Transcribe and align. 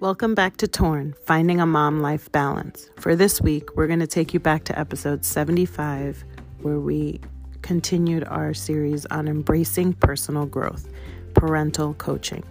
Welcome 0.00 0.34
back 0.34 0.56
to 0.56 0.66
Torn 0.66 1.14
Finding 1.26 1.60
a 1.60 1.66
Mom 1.66 2.00
Life 2.00 2.32
Balance. 2.32 2.88
For 2.96 3.14
this 3.14 3.38
week, 3.38 3.76
we're 3.76 3.86
going 3.86 4.00
to 4.00 4.06
take 4.06 4.32
you 4.32 4.40
back 4.40 4.64
to 4.64 4.78
episode 4.78 5.26
75, 5.26 6.24
where 6.62 6.80
we 6.80 7.20
continued 7.60 8.24
our 8.24 8.54
series 8.54 9.04
on 9.04 9.28
embracing 9.28 9.92
personal 9.92 10.46
growth, 10.46 10.88
parental 11.34 11.92
coaching. 11.92 12.42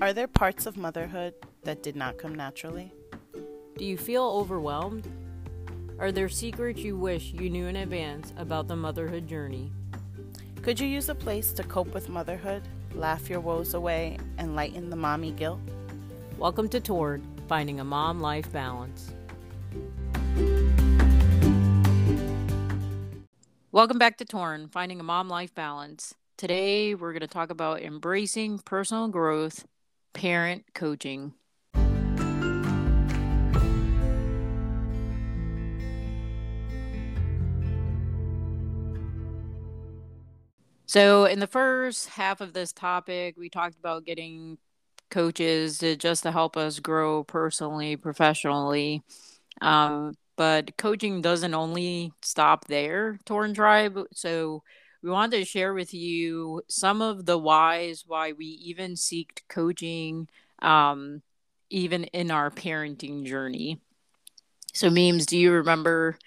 Are 0.00 0.14
there 0.14 0.26
parts 0.26 0.64
of 0.64 0.78
motherhood 0.78 1.34
that 1.64 1.82
did 1.82 1.96
not 1.96 2.16
come 2.16 2.34
naturally? 2.34 2.94
Do 3.76 3.84
you 3.84 3.98
feel 3.98 4.24
overwhelmed? 4.24 5.06
Are 5.98 6.12
there 6.12 6.28
secrets 6.28 6.80
you 6.80 6.94
wish 6.94 7.32
you 7.32 7.48
knew 7.48 7.68
in 7.68 7.76
advance 7.76 8.34
about 8.36 8.68
the 8.68 8.76
motherhood 8.76 9.26
journey? 9.26 9.72
Could 10.60 10.78
you 10.78 10.86
use 10.86 11.08
a 11.08 11.14
place 11.14 11.54
to 11.54 11.62
cope 11.62 11.94
with 11.94 12.10
motherhood, 12.10 12.62
laugh 12.94 13.30
your 13.30 13.40
woes 13.40 13.72
away, 13.72 14.18
and 14.36 14.54
lighten 14.54 14.90
the 14.90 14.96
mommy 14.96 15.32
guilt? 15.32 15.58
Welcome 16.36 16.68
to 16.68 16.80
Torn, 16.80 17.26
Finding 17.48 17.80
a 17.80 17.84
Mom 17.84 18.20
Life 18.20 18.52
Balance. 18.52 19.14
Welcome 23.72 23.98
back 23.98 24.18
to 24.18 24.26
Torn, 24.26 24.68
Finding 24.68 25.00
a 25.00 25.02
Mom 25.02 25.30
Life 25.30 25.54
Balance. 25.54 26.14
Today, 26.36 26.94
we're 26.94 27.12
going 27.12 27.20
to 27.20 27.26
talk 27.26 27.48
about 27.48 27.80
embracing 27.80 28.58
personal 28.58 29.08
growth, 29.08 29.64
parent 30.12 30.66
coaching. 30.74 31.32
So, 40.96 41.26
in 41.26 41.40
the 41.40 41.46
first 41.46 42.08
half 42.08 42.40
of 42.40 42.54
this 42.54 42.72
topic, 42.72 43.36
we 43.36 43.50
talked 43.50 43.78
about 43.78 44.06
getting 44.06 44.56
coaches 45.10 45.76
to 45.80 45.94
just 45.94 46.22
to 46.22 46.32
help 46.32 46.56
us 46.56 46.78
grow 46.78 47.22
personally, 47.22 47.96
professionally. 47.96 49.02
Um, 49.60 50.14
but 50.36 50.78
coaching 50.78 51.20
doesn't 51.20 51.52
only 51.52 52.14
stop 52.22 52.64
there, 52.68 53.18
Torn 53.26 53.52
Tribe. 53.52 54.06
So, 54.14 54.62
we 55.02 55.10
wanted 55.10 55.36
to 55.36 55.44
share 55.44 55.74
with 55.74 55.92
you 55.92 56.62
some 56.66 57.02
of 57.02 57.26
the 57.26 57.36
whys 57.36 58.04
why 58.06 58.32
we 58.32 58.46
even 58.46 58.92
seeked 58.94 59.42
coaching, 59.50 60.28
um, 60.62 61.20
even 61.68 62.04
in 62.04 62.30
our 62.30 62.50
parenting 62.50 63.26
journey. 63.26 63.82
So, 64.72 64.88
memes, 64.88 65.26
do 65.26 65.36
you 65.36 65.52
remember 65.52 66.18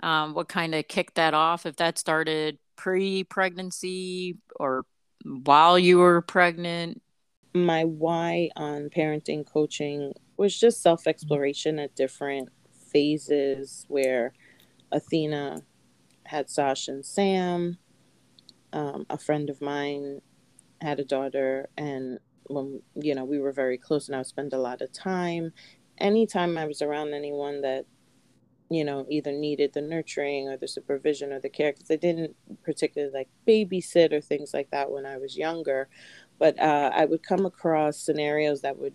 um, 0.00 0.34
what 0.34 0.50
kind 0.50 0.74
of 0.74 0.86
kicked 0.86 1.14
that 1.14 1.32
off? 1.32 1.64
If 1.64 1.76
that 1.76 1.96
started 1.96 2.58
pre 2.78 3.24
pregnancy 3.24 4.38
or 4.56 4.86
while 5.24 5.78
you 5.78 5.98
were 5.98 6.22
pregnant? 6.22 7.02
My 7.52 7.84
why 7.84 8.50
on 8.56 8.88
parenting 8.88 9.44
coaching 9.44 10.14
was 10.38 10.58
just 10.58 10.80
self 10.80 11.06
exploration 11.06 11.78
at 11.78 11.94
different 11.94 12.48
phases 12.90 13.84
where 13.88 14.32
Athena 14.92 15.62
had 16.24 16.48
Sash 16.48 16.88
and 16.88 17.04
Sam. 17.04 17.76
Um, 18.72 19.06
a 19.10 19.18
friend 19.18 19.50
of 19.50 19.60
mine 19.60 20.20
had 20.80 21.00
a 21.00 21.04
daughter, 21.04 21.68
and 21.76 22.18
when 22.44 22.80
you 22.94 23.14
know 23.14 23.24
we 23.24 23.38
were 23.38 23.52
very 23.52 23.76
close, 23.76 24.08
and 24.08 24.14
I 24.14 24.20
would 24.20 24.26
spend 24.26 24.52
a 24.52 24.58
lot 24.58 24.80
of 24.80 24.92
time. 24.92 25.52
Anytime 25.98 26.56
I 26.56 26.66
was 26.66 26.80
around 26.80 27.12
anyone 27.12 27.60
that 27.62 27.86
you 28.70 28.84
know, 28.84 29.06
either 29.08 29.32
needed 29.32 29.72
the 29.72 29.80
nurturing 29.80 30.48
or 30.48 30.56
the 30.56 30.68
supervision 30.68 31.32
or 31.32 31.40
the 31.40 31.48
care 31.48 31.72
because 31.72 31.90
I 31.90 31.96
didn't 31.96 32.36
particularly 32.62 33.12
like 33.12 33.28
babysit 33.46 34.12
or 34.12 34.20
things 34.20 34.52
like 34.52 34.70
that 34.70 34.90
when 34.90 35.06
I 35.06 35.16
was 35.16 35.36
younger. 35.36 35.88
But 36.38 36.60
uh, 36.60 36.90
I 36.94 37.06
would 37.06 37.22
come 37.22 37.46
across 37.46 37.98
scenarios 37.98 38.60
that 38.62 38.78
would 38.78 38.94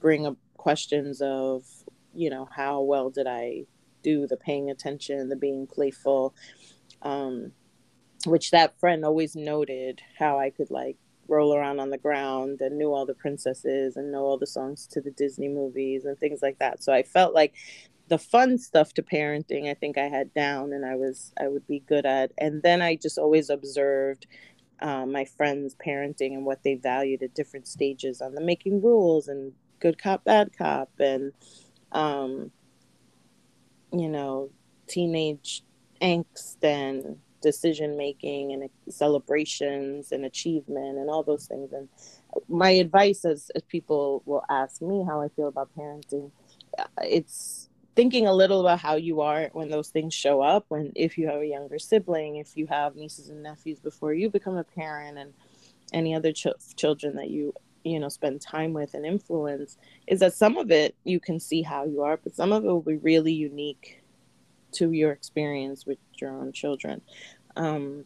bring 0.00 0.26
up 0.26 0.36
questions 0.56 1.20
of, 1.20 1.64
you 2.14 2.30
know, 2.30 2.48
how 2.54 2.80
well 2.80 3.10
did 3.10 3.26
I 3.26 3.64
do 4.02 4.26
the 4.26 4.36
paying 4.36 4.70
attention, 4.70 5.28
the 5.28 5.36
being 5.36 5.66
playful, 5.66 6.34
um, 7.02 7.52
which 8.26 8.50
that 8.50 8.78
friend 8.80 9.04
always 9.04 9.36
noted 9.36 10.00
how 10.18 10.38
I 10.38 10.50
could 10.50 10.70
like 10.70 10.96
roll 11.28 11.54
around 11.54 11.78
on 11.78 11.90
the 11.90 11.98
ground 11.98 12.60
and 12.60 12.76
knew 12.76 12.92
all 12.92 13.06
the 13.06 13.14
princesses 13.14 13.96
and 13.96 14.10
know 14.10 14.24
all 14.24 14.38
the 14.38 14.46
songs 14.46 14.86
to 14.88 15.00
the 15.00 15.12
Disney 15.12 15.48
movies 15.48 16.04
and 16.04 16.18
things 16.18 16.40
like 16.42 16.58
that. 16.58 16.82
So 16.82 16.92
I 16.92 17.02
felt 17.02 17.34
like 17.34 17.54
the 18.10 18.18
fun 18.18 18.58
stuff 18.58 18.92
to 18.92 19.02
parenting 19.02 19.70
i 19.70 19.74
think 19.74 19.96
i 19.96 20.08
had 20.08 20.34
down 20.34 20.72
and 20.72 20.84
i 20.84 20.96
was 20.96 21.32
i 21.40 21.48
would 21.48 21.66
be 21.66 21.78
good 21.86 22.04
at. 22.04 22.32
And 22.36 22.62
then 22.62 22.82
i 22.82 22.96
just 22.96 23.16
always 23.16 23.48
observed 23.48 24.26
um, 24.82 25.12
my 25.12 25.24
friends 25.24 25.74
parenting 25.74 26.32
and 26.32 26.44
what 26.44 26.62
they 26.62 26.74
valued 26.74 27.22
at 27.22 27.34
different 27.34 27.68
stages 27.68 28.20
on 28.20 28.34
the 28.34 28.40
making 28.40 28.82
rules 28.82 29.28
and 29.28 29.52
good 29.78 29.96
cop 30.02 30.24
bad 30.24 30.50
cop 30.58 30.90
and 30.98 31.32
um, 31.92 32.50
you 33.92 34.08
know 34.08 34.50
teenage 34.88 35.62
angst 36.02 36.56
and 36.62 37.16
decision 37.42 37.96
making 37.96 38.52
and 38.52 38.68
celebrations 38.92 40.12
and 40.12 40.26
achievement 40.26 40.98
and 40.98 41.08
all 41.08 41.22
those 41.22 41.46
things. 41.46 41.72
And 41.72 41.88
my 42.48 42.70
advice 42.70 43.24
as, 43.24 43.50
as 43.54 43.62
people 43.62 44.22
will 44.26 44.44
ask 44.50 44.82
me 44.82 45.04
how 45.06 45.20
i 45.20 45.28
feel 45.28 45.48
about 45.48 45.70
parenting 45.76 46.30
uh, 46.78 46.84
it's 46.98 47.69
thinking 48.00 48.26
a 48.26 48.32
little 48.32 48.60
about 48.62 48.80
how 48.80 48.94
you 48.94 49.20
are 49.20 49.50
when 49.52 49.68
those 49.68 49.90
things 49.90 50.14
show 50.14 50.40
up 50.40 50.64
when 50.68 50.90
if 50.94 51.18
you 51.18 51.26
have 51.28 51.42
a 51.42 51.46
younger 51.46 51.78
sibling 51.78 52.36
if 52.36 52.56
you 52.56 52.66
have 52.66 52.96
nieces 52.96 53.28
and 53.28 53.42
nephews 53.42 53.78
before 53.78 54.14
you 54.14 54.30
become 54.30 54.56
a 54.56 54.64
parent 54.64 55.18
and 55.18 55.34
any 55.92 56.14
other 56.14 56.32
ch- 56.32 56.46
children 56.76 57.14
that 57.14 57.28
you 57.28 57.52
you 57.84 58.00
know 58.00 58.08
spend 58.08 58.40
time 58.40 58.72
with 58.72 58.94
and 58.94 59.04
influence 59.04 59.76
is 60.06 60.20
that 60.20 60.32
some 60.32 60.56
of 60.56 60.70
it 60.70 60.94
you 61.04 61.20
can 61.20 61.38
see 61.38 61.60
how 61.60 61.84
you 61.84 62.02
are 62.02 62.16
but 62.16 62.34
some 62.34 62.52
of 62.52 62.64
it 62.64 62.68
will 62.68 62.80
be 62.80 62.96
really 62.96 63.34
unique 63.34 64.00
to 64.72 64.92
your 64.92 65.12
experience 65.12 65.86
with 65.86 65.98
your 66.20 66.30
own 66.30 66.52
children. 66.52 67.00
Um, 67.56 68.04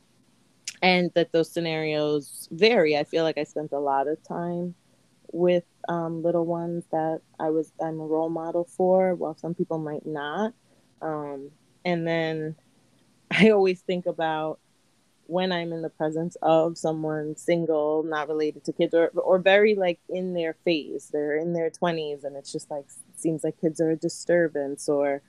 and 0.82 1.10
that 1.14 1.32
those 1.32 1.50
scenarios 1.50 2.48
vary. 2.50 2.96
I 2.96 3.04
feel 3.04 3.24
like 3.24 3.38
i 3.38 3.44
spent 3.44 3.72
a 3.72 3.78
lot 3.78 4.08
of 4.08 4.22
time 4.22 4.74
with 5.32 5.64
um, 5.88 6.22
little 6.22 6.46
ones 6.46 6.84
that 6.90 7.20
I 7.38 7.50
was 7.50 7.72
I'm 7.80 8.00
a 8.00 8.06
role 8.06 8.30
model 8.30 8.64
for, 8.64 9.14
while 9.14 9.36
some 9.36 9.54
people 9.54 9.78
might 9.78 10.06
not. 10.06 10.54
Um, 11.02 11.50
and 11.84 12.06
then 12.06 12.56
I 13.30 13.50
always 13.50 13.80
think 13.80 14.06
about 14.06 14.58
when 15.26 15.52
I'm 15.52 15.72
in 15.72 15.82
the 15.82 15.88
presence 15.88 16.36
of 16.42 16.76
someone 16.76 17.36
single, 17.36 18.02
not 18.02 18.28
related 18.28 18.64
to 18.64 18.72
kids, 18.72 18.94
or 18.94 19.08
or 19.08 19.38
very 19.38 19.74
like 19.74 19.98
in 20.08 20.34
their 20.34 20.54
phase, 20.64 21.08
they're 21.12 21.36
in 21.36 21.52
their 21.52 21.70
twenties, 21.70 22.24
and 22.24 22.36
it's 22.36 22.52
just 22.52 22.70
like 22.70 22.86
seems 23.16 23.44
like 23.44 23.60
kids 23.60 23.80
are 23.80 23.90
a 23.90 23.96
disturbance, 23.96 24.88
or 24.88 25.22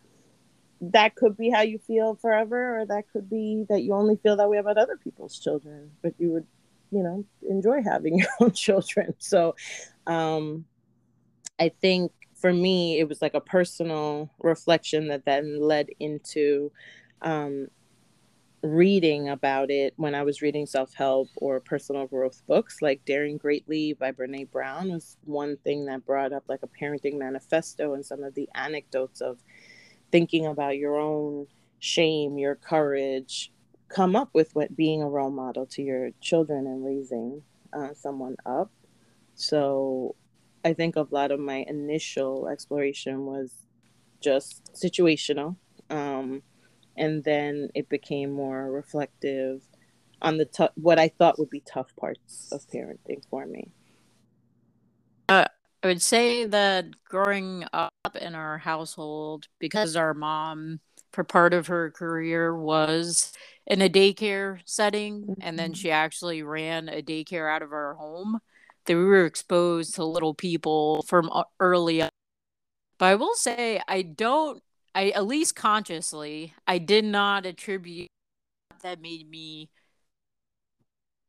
that 0.81 1.16
could 1.16 1.37
be 1.37 1.49
how 1.49 1.61
you 1.61 1.79
feel 1.79 2.16
forever, 2.16 2.79
or 2.79 2.85
that 2.85 3.05
could 3.11 3.29
be 3.29 3.66
that 3.69 3.81
you 3.81 3.93
only 3.93 4.17
feel 4.17 4.35
that 4.35 4.49
way 4.49 4.57
about 4.57 4.77
other 4.77 4.97
people's 4.97 5.39
children, 5.39 5.91
but 6.01 6.13
you 6.17 6.31
would 6.31 6.47
you 6.91 7.01
know 7.01 7.25
enjoy 7.49 7.81
having 7.81 8.19
your 8.19 8.29
own 8.39 8.51
children. 8.51 9.13
So 9.19 9.55
um 10.07 10.66
i 11.59 11.69
think 11.81 12.11
for 12.35 12.53
me 12.53 12.99
it 12.99 13.07
was 13.07 13.21
like 13.21 13.33
a 13.33 13.41
personal 13.41 14.29
reflection 14.39 15.07
that 15.07 15.25
then 15.25 15.59
led 15.61 15.88
into 15.99 16.71
um 17.21 17.67
reading 18.61 19.29
about 19.29 19.69
it 19.69 19.93
when 19.97 20.16
i 20.16 20.23
was 20.23 20.41
reading 20.41 20.66
self-help 20.66 21.29
or 21.38 21.59
personal 21.59 22.07
growth 22.07 22.41
books 22.47 22.81
like 22.81 23.05
daring 23.05 23.38
greatly 23.38 23.93
by 23.93 24.11
brene 24.11 24.49
brown 24.49 24.91
was 24.91 25.17
one 25.23 25.55
thing 25.57 25.85
that 25.85 26.05
brought 26.05 26.33
up 26.33 26.43
like 26.47 26.61
a 26.63 26.67
parenting 26.67 27.17
manifesto 27.17 27.93
and 27.93 28.05
some 28.05 28.23
of 28.23 28.34
the 28.34 28.49
anecdotes 28.55 29.22
of 29.22 29.43
thinking 30.11 30.47
about 30.47 30.78
your 30.78 30.97
own 30.97 31.46
shame 31.79 32.40
your 32.40 32.55
courage 32.55 33.52
come 33.90 34.16
up 34.16 34.29
with 34.34 34.53
what 34.55 34.75
being 34.75 35.02
a 35.02 35.07
role 35.09 35.31
model 35.31 35.66
to 35.66 35.81
your 35.81 36.11
children 36.22 36.66
and 36.66 36.85
raising 36.85 37.41
uh, 37.73 37.93
someone 37.93 38.35
up. 38.46 38.72
So 39.35 40.16
I 40.64 40.73
think 40.73 40.96
a 40.96 41.05
lot 41.11 41.32
of 41.32 41.40
my 41.40 41.66
initial 41.67 42.47
exploration 42.47 43.26
was 43.26 43.53
just 44.22 44.73
situational. 44.73 45.58
Um, 45.90 46.41
and 46.97 47.23
then 47.23 47.70
it 47.76 47.90
became 47.90 48.32
more 48.32 48.72
reflective 48.72 49.61
on 50.22 50.37
the 50.37 50.46
t- 50.46 50.67
what 50.76 50.97
I 50.97 51.09
thought 51.09 51.37
would 51.37 51.49
be 51.49 51.61
tough 51.61 51.96
parts 51.96 52.49
of 52.52 52.66
parenting 52.67 53.22
for 53.29 53.46
me. 53.46 53.70
Uh, 55.28 55.46
I 55.84 55.88
would 55.88 56.02
say 56.02 56.46
that 56.46 56.85
growing 57.08 57.66
up 57.73 57.91
in 58.20 58.34
our 58.34 58.58
household, 58.58 59.47
because 59.59 59.96
our 59.96 60.14
mom, 60.14 60.79
for 61.11 61.23
part 61.23 61.53
of 61.53 61.67
her 61.67 61.91
career, 61.91 62.55
was 62.55 63.34
in 63.67 63.81
a 63.81 63.90
daycare 63.90 64.59
setting 64.66 65.22
mm-hmm. 65.22 65.34
and 65.41 65.59
then 65.59 65.72
mm-hmm. 65.72 65.79
she 65.79 65.91
actually 65.91 66.41
ran 66.41 66.90
a 66.90 67.02
daycare 67.02 67.53
out 67.53 67.61
of 67.61 67.72
our 67.72 67.96
home 67.96 68.40
that 68.85 68.96
we 68.96 69.03
were 69.03 69.26
exposed 69.26 69.96
to 69.96 70.03
little 70.03 70.34
people 70.34 71.03
from 71.08 71.29
early 71.59 72.02
on. 72.02 72.09
but 72.97 73.05
i 73.05 73.16
will 73.16 73.35
say 73.35 73.82
i 73.87 74.02
don't 74.02 74.61
I 74.96 75.09
at 75.09 75.28
least 75.28 75.58
consciously, 75.58 76.53
I 76.66 76.78
did 76.78 77.03
not 77.03 77.46
attribute 77.46 78.08
that 78.82 79.02
made 79.02 79.29
me 79.29 79.70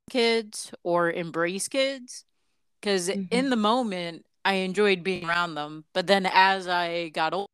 kids 0.08 0.70
or 0.84 1.10
embrace 1.10 1.66
kids 1.66 2.24
because 2.80 3.08
mm-hmm. 3.08 3.24
in 3.32 3.50
the 3.50 3.56
moment 3.56 4.24
I 4.44 4.54
enjoyed 4.54 5.02
being 5.02 5.28
around 5.28 5.56
them, 5.56 5.84
but 5.92 6.06
then 6.06 6.26
as 6.32 6.68
I 6.68 7.08
got 7.08 7.34
older, 7.34 7.48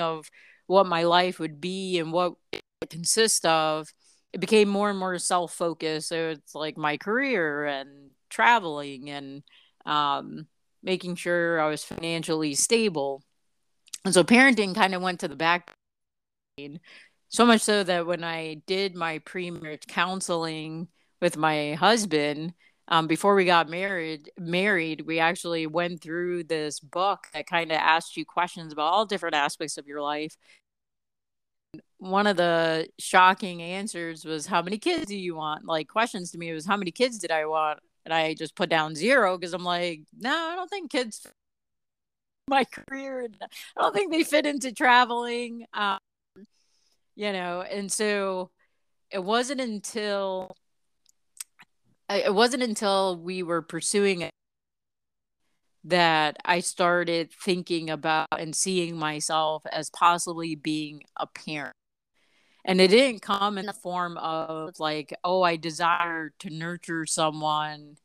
of 0.00 0.28
what 0.66 0.86
my 0.86 1.04
life 1.04 1.38
would 1.38 1.60
be 1.60 1.98
and 1.98 2.12
what 2.12 2.34
it 2.52 2.90
consists 2.90 3.44
of, 3.44 3.88
it 4.32 4.40
became 4.40 4.68
more 4.68 4.90
and 4.90 4.98
more 4.98 5.16
self 5.18 5.54
focused. 5.54 6.08
So 6.08 6.30
it's 6.30 6.56
like 6.56 6.76
my 6.76 6.96
career 6.96 7.66
and 7.66 8.07
traveling 8.38 9.10
and 9.10 9.42
um, 9.84 10.46
making 10.80 11.16
sure 11.16 11.60
I 11.60 11.68
was 11.68 11.82
financially 11.82 12.54
stable. 12.54 13.24
And 14.04 14.14
so 14.14 14.22
parenting 14.22 14.76
kind 14.76 14.94
of 14.94 15.02
went 15.02 15.18
to 15.20 15.28
the 15.28 15.34
back. 15.34 15.72
So 17.28 17.44
much 17.44 17.62
so 17.62 17.82
that 17.82 18.06
when 18.06 18.22
I 18.22 18.62
did 18.66 18.94
my 18.94 19.18
pre 19.18 19.50
marriage 19.50 19.88
counseling 19.88 20.86
with 21.20 21.36
my 21.36 21.74
husband, 21.74 22.54
um, 22.86 23.08
before 23.08 23.34
we 23.34 23.44
got 23.44 23.68
married, 23.68 24.30
married, 24.38 25.02
we 25.04 25.18
actually 25.18 25.66
went 25.66 26.00
through 26.00 26.44
this 26.44 26.78
book 26.78 27.26
that 27.34 27.48
kind 27.48 27.72
of 27.72 27.78
asked 27.78 28.16
you 28.16 28.24
questions 28.24 28.72
about 28.72 28.92
all 28.92 29.04
different 29.04 29.34
aspects 29.34 29.78
of 29.78 29.88
your 29.88 30.00
life 30.00 30.36
one 31.98 32.26
of 32.26 32.36
the 32.36 32.88
shocking 32.98 33.60
answers 33.60 34.24
was 34.24 34.46
how 34.46 34.62
many 34.62 34.78
kids 34.78 35.06
do 35.06 35.18
you 35.18 35.34
want 35.34 35.64
like 35.66 35.88
questions 35.88 36.30
to 36.30 36.38
me 36.38 36.52
was 36.52 36.64
how 36.64 36.76
many 36.76 36.90
kids 36.90 37.18
did 37.18 37.30
i 37.30 37.44
want 37.44 37.78
and 38.08 38.14
i 38.14 38.32
just 38.32 38.56
put 38.56 38.70
down 38.70 38.94
zero 38.94 39.36
because 39.36 39.52
i'm 39.52 39.64
like 39.64 40.00
no 40.18 40.30
i 40.30 40.56
don't 40.56 40.70
think 40.70 40.90
kids 40.90 41.26
my 42.48 42.64
career 42.88 43.28
i 43.76 43.80
don't 43.80 43.94
think 43.94 44.10
they 44.10 44.24
fit 44.24 44.46
into 44.46 44.72
traveling 44.72 45.66
um, 45.74 45.98
you 47.14 47.32
know 47.32 47.60
and 47.60 47.92
so 47.92 48.50
it 49.10 49.22
wasn't 49.22 49.60
until 49.60 50.56
it 52.08 52.34
wasn't 52.34 52.62
until 52.62 53.16
we 53.16 53.42
were 53.42 53.60
pursuing 53.60 54.22
it 54.22 54.30
that 55.84 56.36
I 56.44 56.60
started 56.60 57.30
thinking 57.32 57.88
about 57.88 58.28
and 58.38 58.54
seeing 58.54 58.96
myself 58.96 59.62
as 59.70 59.90
possibly 59.90 60.54
being 60.54 61.02
a 61.18 61.26
parent. 61.26 61.77
And 62.68 62.80
it 62.80 62.88
didn't 62.88 63.22
come 63.22 63.58
in 63.58 63.66
the 63.66 63.72
form 63.72 64.18
of 64.18 64.78
like, 64.78 65.14
oh, 65.24 65.42
I 65.42 65.56
desire 65.56 66.32
to 66.40 66.50
nurture 66.50 67.06
someone 67.06 67.96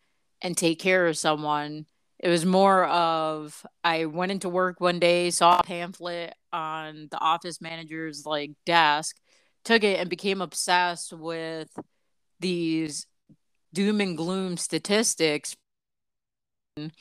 and 0.41 0.57
take 0.57 0.79
care 0.79 1.05
of 1.07 1.17
someone. 1.17 1.85
It 2.17 2.29
was 2.29 2.45
more 2.45 2.85
of 2.85 3.65
I 3.83 4.05
went 4.05 4.31
into 4.31 4.47
work 4.49 4.79
one 4.79 4.99
day, 4.99 5.29
saw 5.29 5.59
a 5.59 5.63
pamphlet 5.63 6.33
on 6.53 7.09
the 7.11 7.19
office 7.19 7.61
manager's 7.61 8.25
like 8.25 8.51
desk, 8.65 9.17
took 9.65 9.83
it 9.83 9.99
and 9.99 10.09
became 10.09 10.41
obsessed 10.41 11.13
with 11.13 11.69
these 12.39 13.05
doom 13.73 13.99
and 14.01 14.17
gloom 14.17 14.57
statistics 14.57 15.55
and 16.77 16.91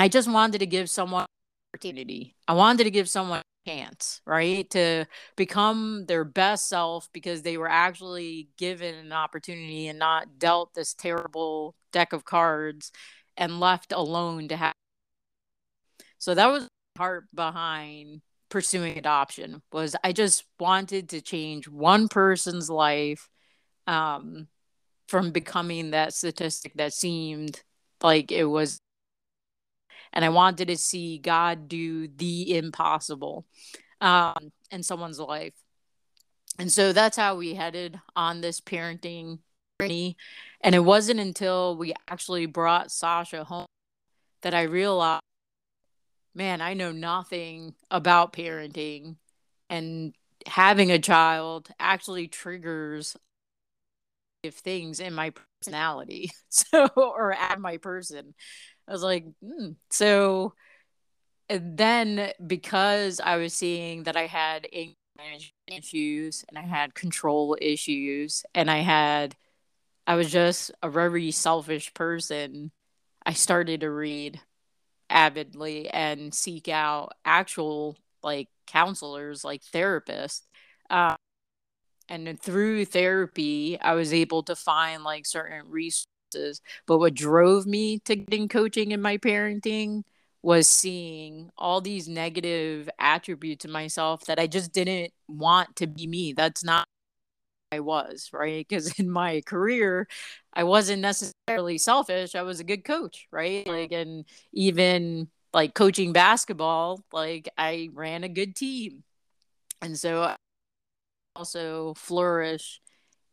I 0.00 0.08
just 0.08 0.30
wanted 0.30 0.58
to 0.58 0.66
give 0.66 0.90
someone 0.90 1.26
opportunity. 1.72 2.34
I 2.48 2.54
wanted 2.54 2.84
to 2.84 2.90
give 2.90 3.08
someone 3.08 3.41
chance, 3.66 4.20
right? 4.26 4.68
To 4.70 5.06
become 5.36 6.04
their 6.06 6.24
best 6.24 6.68
self 6.68 7.08
because 7.12 7.42
they 7.42 7.56
were 7.56 7.68
actually 7.70 8.48
given 8.56 8.94
an 8.94 9.12
opportunity 9.12 9.88
and 9.88 9.98
not 9.98 10.38
dealt 10.38 10.74
this 10.74 10.94
terrible 10.94 11.74
deck 11.92 12.12
of 12.12 12.24
cards 12.24 12.92
and 13.36 13.60
left 13.60 13.92
alone 13.92 14.48
to 14.48 14.56
have. 14.56 14.74
So 16.18 16.34
that 16.34 16.46
was 16.46 16.68
part 16.94 17.24
behind 17.34 18.22
pursuing 18.48 18.98
adoption 18.98 19.62
was 19.72 19.96
I 20.04 20.12
just 20.12 20.44
wanted 20.60 21.08
to 21.10 21.22
change 21.22 21.68
one 21.68 22.06
person's 22.08 22.68
life 22.68 23.30
um, 23.86 24.48
from 25.08 25.30
becoming 25.30 25.92
that 25.92 26.12
statistic 26.12 26.74
that 26.74 26.92
seemed 26.92 27.62
like 28.02 28.30
it 28.30 28.44
was 28.44 28.78
and 30.12 30.24
I 30.24 30.28
wanted 30.28 30.68
to 30.68 30.76
see 30.76 31.18
God 31.18 31.68
do 31.68 32.08
the 32.08 32.56
impossible 32.56 33.46
um, 34.00 34.52
in 34.70 34.82
someone's 34.82 35.18
life. 35.20 35.54
And 36.58 36.70
so 36.70 36.92
that's 36.92 37.16
how 37.16 37.36
we 37.36 37.54
headed 37.54 37.98
on 38.14 38.40
this 38.40 38.60
parenting 38.60 39.38
journey. 39.80 40.16
And 40.60 40.74
it 40.74 40.80
wasn't 40.80 41.20
until 41.20 41.76
we 41.76 41.94
actually 42.08 42.46
brought 42.46 42.90
Sasha 42.90 43.44
home 43.44 43.66
that 44.42 44.54
I 44.54 44.62
realized, 44.62 45.22
man, 46.34 46.60
I 46.60 46.74
know 46.74 46.92
nothing 46.92 47.74
about 47.90 48.32
parenting. 48.32 49.16
And 49.70 50.14
having 50.46 50.90
a 50.90 50.98
child 50.98 51.70
actually 51.80 52.28
triggers 52.28 53.16
things 54.50 54.98
in 55.00 55.14
my 55.14 55.32
personality 55.60 56.30
so 56.48 56.88
or 56.96 57.32
at 57.32 57.60
my 57.60 57.76
person 57.76 58.34
I 58.88 58.92
was 58.92 59.02
like, 59.02 59.24
mm. 59.42 59.76
so 59.90 60.54
then 61.48 62.32
because 62.46 63.20
I 63.20 63.36
was 63.36 63.54
seeing 63.54 64.04
that 64.04 64.16
I 64.16 64.26
had 64.26 64.66
management 65.16 65.52
issues 65.66 66.44
and 66.48 66.58
I 66.58 66.62
had 66.62 66.94
control 66.94 67.56
issues 67.60 68.44
and 68.54 68.70
I 68.70 68.78
had, 68.78 69.36
I 70.06 70.16
was 70.16 70.30
just 70.30 70.72
a 70.82 70.90
very 70.90 71.30
selfish 71.30 71.94
person. 71.94 72.72
I 73.24 73.34
started 73.34 73.80
to 73.80 73.90
read 73.90 74.40
avidly 75.08 75.88
and 75.88 76.34
seek 76.34 76.68
out 76.68 77.12
actual 77.24 77.96
like 78.22 78.48
counselors, 78.66 79.44
like 79.44 79.62
therapists. 79.62 80.42
Um, 80.90 81.16
and 82.12 82.40
through 82.40 82.84
therapy, 82.86 83.80
I 83.80 83.94
was 83.94 84.12
able 84.12 84.42
to 84.44 84.56
find 84.56 85.02
like 85.04 85.26
certain 85.26 85.68
resources 85.68 86.06
but 86.86 86.98
what 86.98 87.14
drove 87.14 87.66
me 87.66 87.98
to 88.00 88.16
getting 88.16 88.48
coaching 88.48 88.92
in 88.92 89.02
my 89.02 89.18
parenting 89.18 90.02
was 90.42 90.68
seeing 90.68 91.50
all 91.56 91.80
these 91.80 92.08
negative 92.08 92.88
attributes 92.98 93.64
in 93.64 93.70
myself 93.70 94.24
that 94.26 94.38
I 94.38 94.46
just 94.46 94.72
didn't 94.72 95.12
want 95.28 95.76
to 95.76 95.86
be 95.86 96.06
me. 96.06 96.32
That's 96.32 96.64
not 96.64 96.86
I 97.72 97.80
was, 97.80 98.30
right? 98.32 98.66
Because 98.68 98.98
in 98.98 99.10
my 99.10 99.42
career, 99.46 100.08
I 100.52 100.64
wasn't 100.64 101.02
necessarily 101.02 101.78
selfish. 101.78 102.34
I 102.34 102.42
was 102.42 102.60
a 102.60 102.64
good 102.64 102.84
coach, 102.84 103.28
right? 103.30 103.66
Like, 103.66 103.92
and 103.92 104.24
even 104.52 105.28
like 105.54 105.74
coaching 105.74 106.12
basketball, 106.12 107.04
like 107.12 107.48
I 107.56 107.88
ran 107.92 108.24
a 108.24 108.28
good 108.28 108.56
team. 108.56 109.04
And 109.80 109.98
so 109.98 110.34
also 111.34 111.94
flourish 111.94 112.80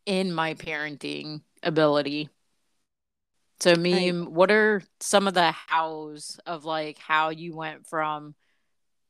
in 0.06 0.32
my 0.32 0.54
parenting 0.54 1.42
ability 1.62 2.30
so, 3.60 3.74
Meme, 3.76 4.32
what 4.32 4.50
are 4.50 4.82
some 5.00 5.28
of 5.28 5.34
the 5.34 5.52
hows 5.52 6.40
of 6.46 6.64
like 6.64 6.96
how 6.96 7.28
you 7.28 7.54
went 7.54 7.86
from 7.86 8.34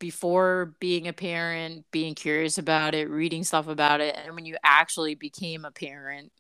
before 0.01 0.75
being 0.81 1.07
a 1.07 1.13
parent, 1.13 1.85
being 1.93 2.17
curious 2.17 2.59
about 2.59 2.97
it, 2.97 3.09
reading 3.09 3.45
stuff 3.45 3.69
about 3.69 4.01
it, 4.01 4.17
and 4.17 4.35
when 4.35 4.47
you 4.47 4.57
actually 4.65 5.15
became 5.15 5.65
a 5.65 5.71
parent? 5.71 6.33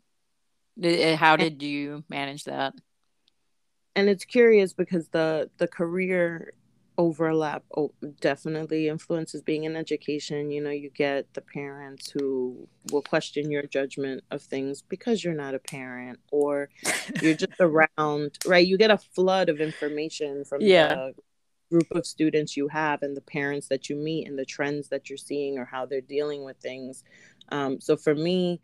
Eh, 0.82 1.14
how 1.14 1.36
did 1.36 1.62
you 1.62 2.02
manage 2.08 2.44
that? 2.44 2.74
And 3.94 4.08
it's 4.08 4.24
curious 4.24 4.72
because 4.72 5.08
the 5.08 5.48
the 5.58 5.68
career 5.68 6.54
overlap 7.00 7.64
oh, 7.78 7.90
definitely 8.20 8.86
influences 8.88 9.40
being 9.40 9.64
in 9.64 9.74
education. 9.74 10.50
You 10.50 10.60
know, 10.62 10.70
you 10.70 10.90
get 10.90 11.32
the 11.32 11.40
parents 11.40 12.10
who 12.10 12.68
will 12.92 13.00
question 13.00 13.50
your 13.50 13.62
judgment 13.62 14.22
of 14.30 14.42
things 14.42 14.82
because 14.82 15.24
you're 15.24 15.32
not 15.32 15.54
a 15.54 15.58
parent 15.58 16.20
or 16.30 16.68
you're 17.22 17.34
just 17.34 17.54
around, 17.60 18.36
right? 18.46 18.66
You 18.66 18.76
get 18.76 18.90
a 18.90 18.98
flood 18.98 19.48
of 19.48 19.60
information 19.60 20.44
from 20.44 20.60
yeah. 20.60 20.88
the 20.88 21.14
group 21.70 21.90
of 21.92 22.04
students 22.04 22.54
you 22.54 22.68
have 22.68 23.02
and 23.02 23.16
the 23.16 23.22
parents 23.22 23.68
that 23.68 23.88
you 23.88 23.96
meet 23.96 24.28
and 24.28 24.38
the 24.38 24.44
trends 24.44 24.88
that 24.88 25.08
you're 25.08 25.16
seeing 25.16 25.58
or 25.58 25.64
how 25.64 25.86
they're 25.86 26.02
dealing 26.02 26.44
with 26.44 26.58
things. 26.58 27.02
Um, 27.48 27.80
so 27.80 27.96
for 27.96 28.14
me, 28.14 28.60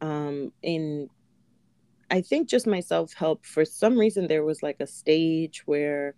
um, 0.00 0.52
in 0.62 1.10
I 2.12 2.20
think 2.20 2.48
just 2.48 2.68
my 2.68 2.78
self 2.78 3.12
help, 3.12 3.44
for 3.44 3.64
some 3.64 3.98
reason, 3.98 4.28
there 4.28 4.44
was 4.44 4.62
like 4.62 4.76
a 4.78 4.86
stage 4.86 5.64
where 5.66 6.14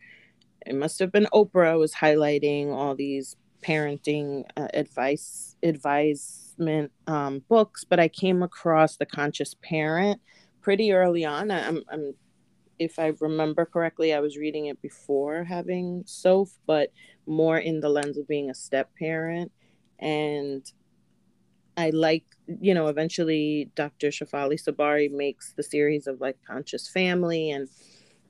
it 0.67 0.75
must 0.75 0.99
have 0.99 1.13
been 1.13 1.27
Oprah 1.33 1.79
was 1.79 1.95
highlighting 1.95 2.73
all 2.73 2.95
these 2.95 3.37
parenting 3.63 4.45
uh, 4.57 4.69
advice 4.75 5.57
advisement 5.63 6.93
um, 7.07 7.43
books, 7.49 7.85
but 7.85 8.01
I 8.01 8.09
came 8.09 8.43
across 8.43 8.97
the 8.97 9.07
Conscious 9.07 9.55
Parent 9.63 10.21
pretty 10.61 10.93
early 10.93 11.25
on. 11.25 11.51
I'm, 11.51 11.83
I'm, 11.91 12.15
if 12.79 12.99
I 12.99 13.13
remember 13.21 13.67
correctly, 13.67 14.15
I 14.15 14.21
was 14.21 14.39
reading 14.39 14.67
it 14.67 14.81
before 14.81 15.45
having 15.45 16.03
Soph, 16.07 16.59
but 16.67 16.93
more 17.27 17.59
in 17.59 17.81
the 17.81 17.89
lens 17.89 18.17
of 18.17 18.27
being 18.27 18.51
a 18.51 18.55
step 18.55 18.91
parent. 18.99 19.53
And 19.99 20.71
I 21.77 21.91
like, 21.91 22.25
you 22.61 22.75
know, 22.75 22.89
eventually 22.89 23.71
Dr. 23.75 24.09
Shefali 24.09 24.61
Tsabary 24.61 25.09
makes 25.09 25.53
the 25.53 25.63
series 25.63 26.07
of 26.07 26.21
like 26.21 26.37
Conscious 26.47 26.89
Family 26.89 27.51
and 27.51 27.69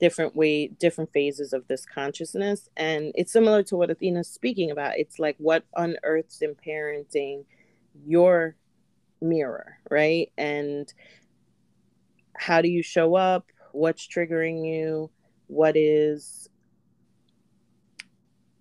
different 0.01 0.35
way 0.35 0.67
different 0.67 1.13
phases 1.13 1.53
of 1.53 1.67
this 1.67 1.85
consciousness. 1.85 2.67
And 2.75 3.13
it's 3.15 3.31
similar 3.31 3.63
to 3.63 3.77
what 3.77 3.91
athena's 3.91 4.27
speaking 4.27 4.71
about. 4.71 4.97
It's 4.97 5.19
like 5.19 5.35
what 5.37 5.63
unearths 5.75 6.41
in 6.41 6.55
parenting 6.55 7.45
your 8.05 8.55
mirror 9.21 9.77
right? 9.89 10.31
And 10.37 10.91
how 12.35 12.61
do 12.61 12.69
you 12.69 12.81
show 12.81 13.15
up? 13.15 13.45
What's 13.71 14.07
triggering 14.07 14.65
you? 14.65 15.11
What 15.47 15.77
is 15.77 16.49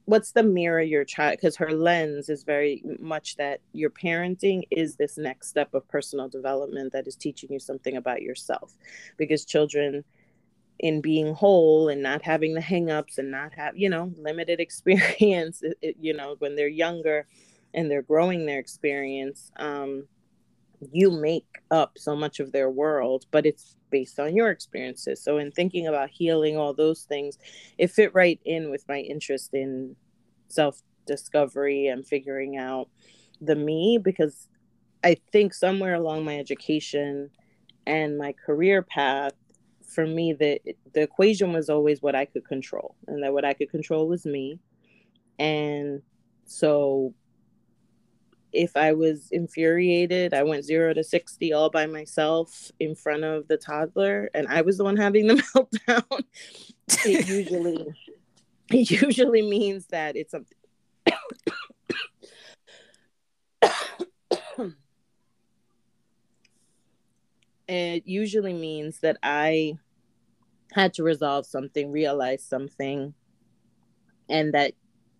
what's 0.04 0.32
the 0.32 0.42
mirror 0.42 0.82
your 0.82 1.04
child 1.04 1.36
because 1.36 1.54
her 1.56 1.70
lens 1.70 2.28
is 2.28 2.42
very 2.42 2.82
much 2.98 3.36
that 3.36 3.60
your 3.72 3.90
parenting 3.90 4.64
is 4.68 4.96
this 4.96 5.16
next 5.16 5.48
step 5.48 5.72
of 5.72 5.86
personal 5.86 6.28
development 6.28 6.92
that 6.92 7.06
is 7.06 7.14
teaching 7.14 7.48
you 7.52 7.60
something 7.60 7.96
about 7.96 8.20
yourself. 8.20 8.74
Because 9.16 9.44
children 9.44 10.02
in 10.80 11.00
being 11.00 11.34
whole 11.34 11.88
and 11.88 12.02
not 12.02 12.22
having 12.22 12.54
the 12.54 12.60
hangups 12.60 13.18
and 13.18 13.30
not 13.30 13.52
have 13.54 13.76
you 13.76 13.88
know 13.88 14.12
limited 14.18 14.60
experience 14.66 15.62
you 15.82 16.12
know 16.12 16.36
when 16.38 16.56
they're 16.56 16.68
younger 16.68 17.26
and 17.74 17.90
they're 17.90 18.02
growing 18.02 18.46
their 18.46 18.58
experience 18.58 19.52
um, 19.56 20.06
you 20.92 21.10
make 21.10 21.46
up 21.70 21.92
so 21.96 22.16
much 22.16 22.40
of 22.40 22.50
their 22.52 22.70
world 22.70 23.26
but 23.30 23.46
it's 23.46 23.76
based 23.90 24.18
on 24.18 24.34
your 24.34 24.50
experiences. 24.50 25.22
So, 25.22 25.38
in 25.38 25.50
thinking 25.50 25.86
about 25.86 26.10
healing 26.10 26.56
all 26.56 26.72
those 26.72 27.02
things, 27.02 27.38
it 27.76 27.90
fit 27.90 28.14
right 28.14 28.40
in 28.44 28.70
with 28.70 28.84
my 28.88 28.98
interest 28.98 29.50
in 29.52 29.96
self 30.48 30.80
discovery 31.06 31.88
and 31.88 32.06
figuring 32.06 32.56
out 32.56 32.88
the 33.40 33.56
me 33.56 33.98
because 34.02 34.48
I 35.02 35.16
think 35.32 35.54
somewhere 35.54 35.94
along 35.94 36.24
my 36.24 36.38
education 36.38 37.30
and 37.86 38.18
my 38.18 38.32
career 38.32 38.82
path, 38.82 39.32
for 39.90 40.06
me, 40.06 40.32
the 40.32 40.60
the 40.92 41.02
equation 41.02 41.52
was 41.52 41.68
always 41.68 42.00
what 42.00 42.14
I 42.14 42.24
could 42.24 42.44
control, 42.44 42.94
and 43.06 43.22
that 43.22 43.32
what 43.32 43.44
I 43.44 43.54
could 43.54 43.70
control 43.70 44.08
was 44.08 44.24
me. 44.24 44.58
And 45.38 46.02
so 46.44 47.14
if 48.52 48.76
I 48.76 48.92
was 48.92 49.28
infuriated, 49.30 50.34
I 50.34 50.42
went 50.42 50.64
zero 50.64 50.92
to 50.94 51.04
60 51.04 51.52
all 51.52 51.70
by 51.70 51.86
myself 51.86 52.70
in 52.80 52.94
front 52.94 53.24
of 53.24 53.48
the 53.48 53.56
toddler, 53.56 54.30
and 54.34 54.48
I 54.48 54.62
was 54.62 54.78
the 54.78 54.84
one 54.84 54.96
having 54.96 55.26
the 55.26 55.34
meltdown. 55.88 56.24
it 57.06 57.28
usually, 57.28 57.86
it 58.70 58.90
usually 58.90 59.42
means 59.42 59.86
that 59.86 60.16
it's 60.16 60.32
something. 60.32 60.56
It 67.70 68.02
usually 68.06 68.52
means 68.52 69.00
that 69.00 69.16
I 69.22 69.74
had 70.72 70.94
to 70.94 71.02
resolve 71.02 71.46
something, 71.46 71.90
realize 71.90 72.44
something, 72.44 73.14
and 74.28 74.54
that 74.54 74.72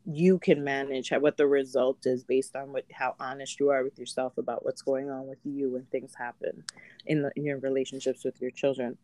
you 0.04 0.38
can 0.38 0.64
manage 0.64 1.10
what 1.10 1.36
the 1.36 1.46
result 1.46 2.06
is 2.06 2.24
based 2.24 2.56
on 2.56 2.72
what 2.72 2.84
how 2.90 3.14
honest 3.20 3.60
you 3.60 3.68
are 3.68 3.84
with 3.84 3.98
yourself 3.98 4.38
about 4.38 4.64
what's 4.64 4.82
going 4.82 5.10
on 5.10 5.26
with 5.26 5.38
you 5.44 5.72
when 5.72 5.84
things 5.86 6.14
happen 6.16 6.64
in, 7.06 7.22
the, 7.22 7.30
in 7.36 7.44
your 7.44 7.58
relationships 7.58 8.24
with 8.24 8.40
your 8.40 8.50
children 8.50 8.96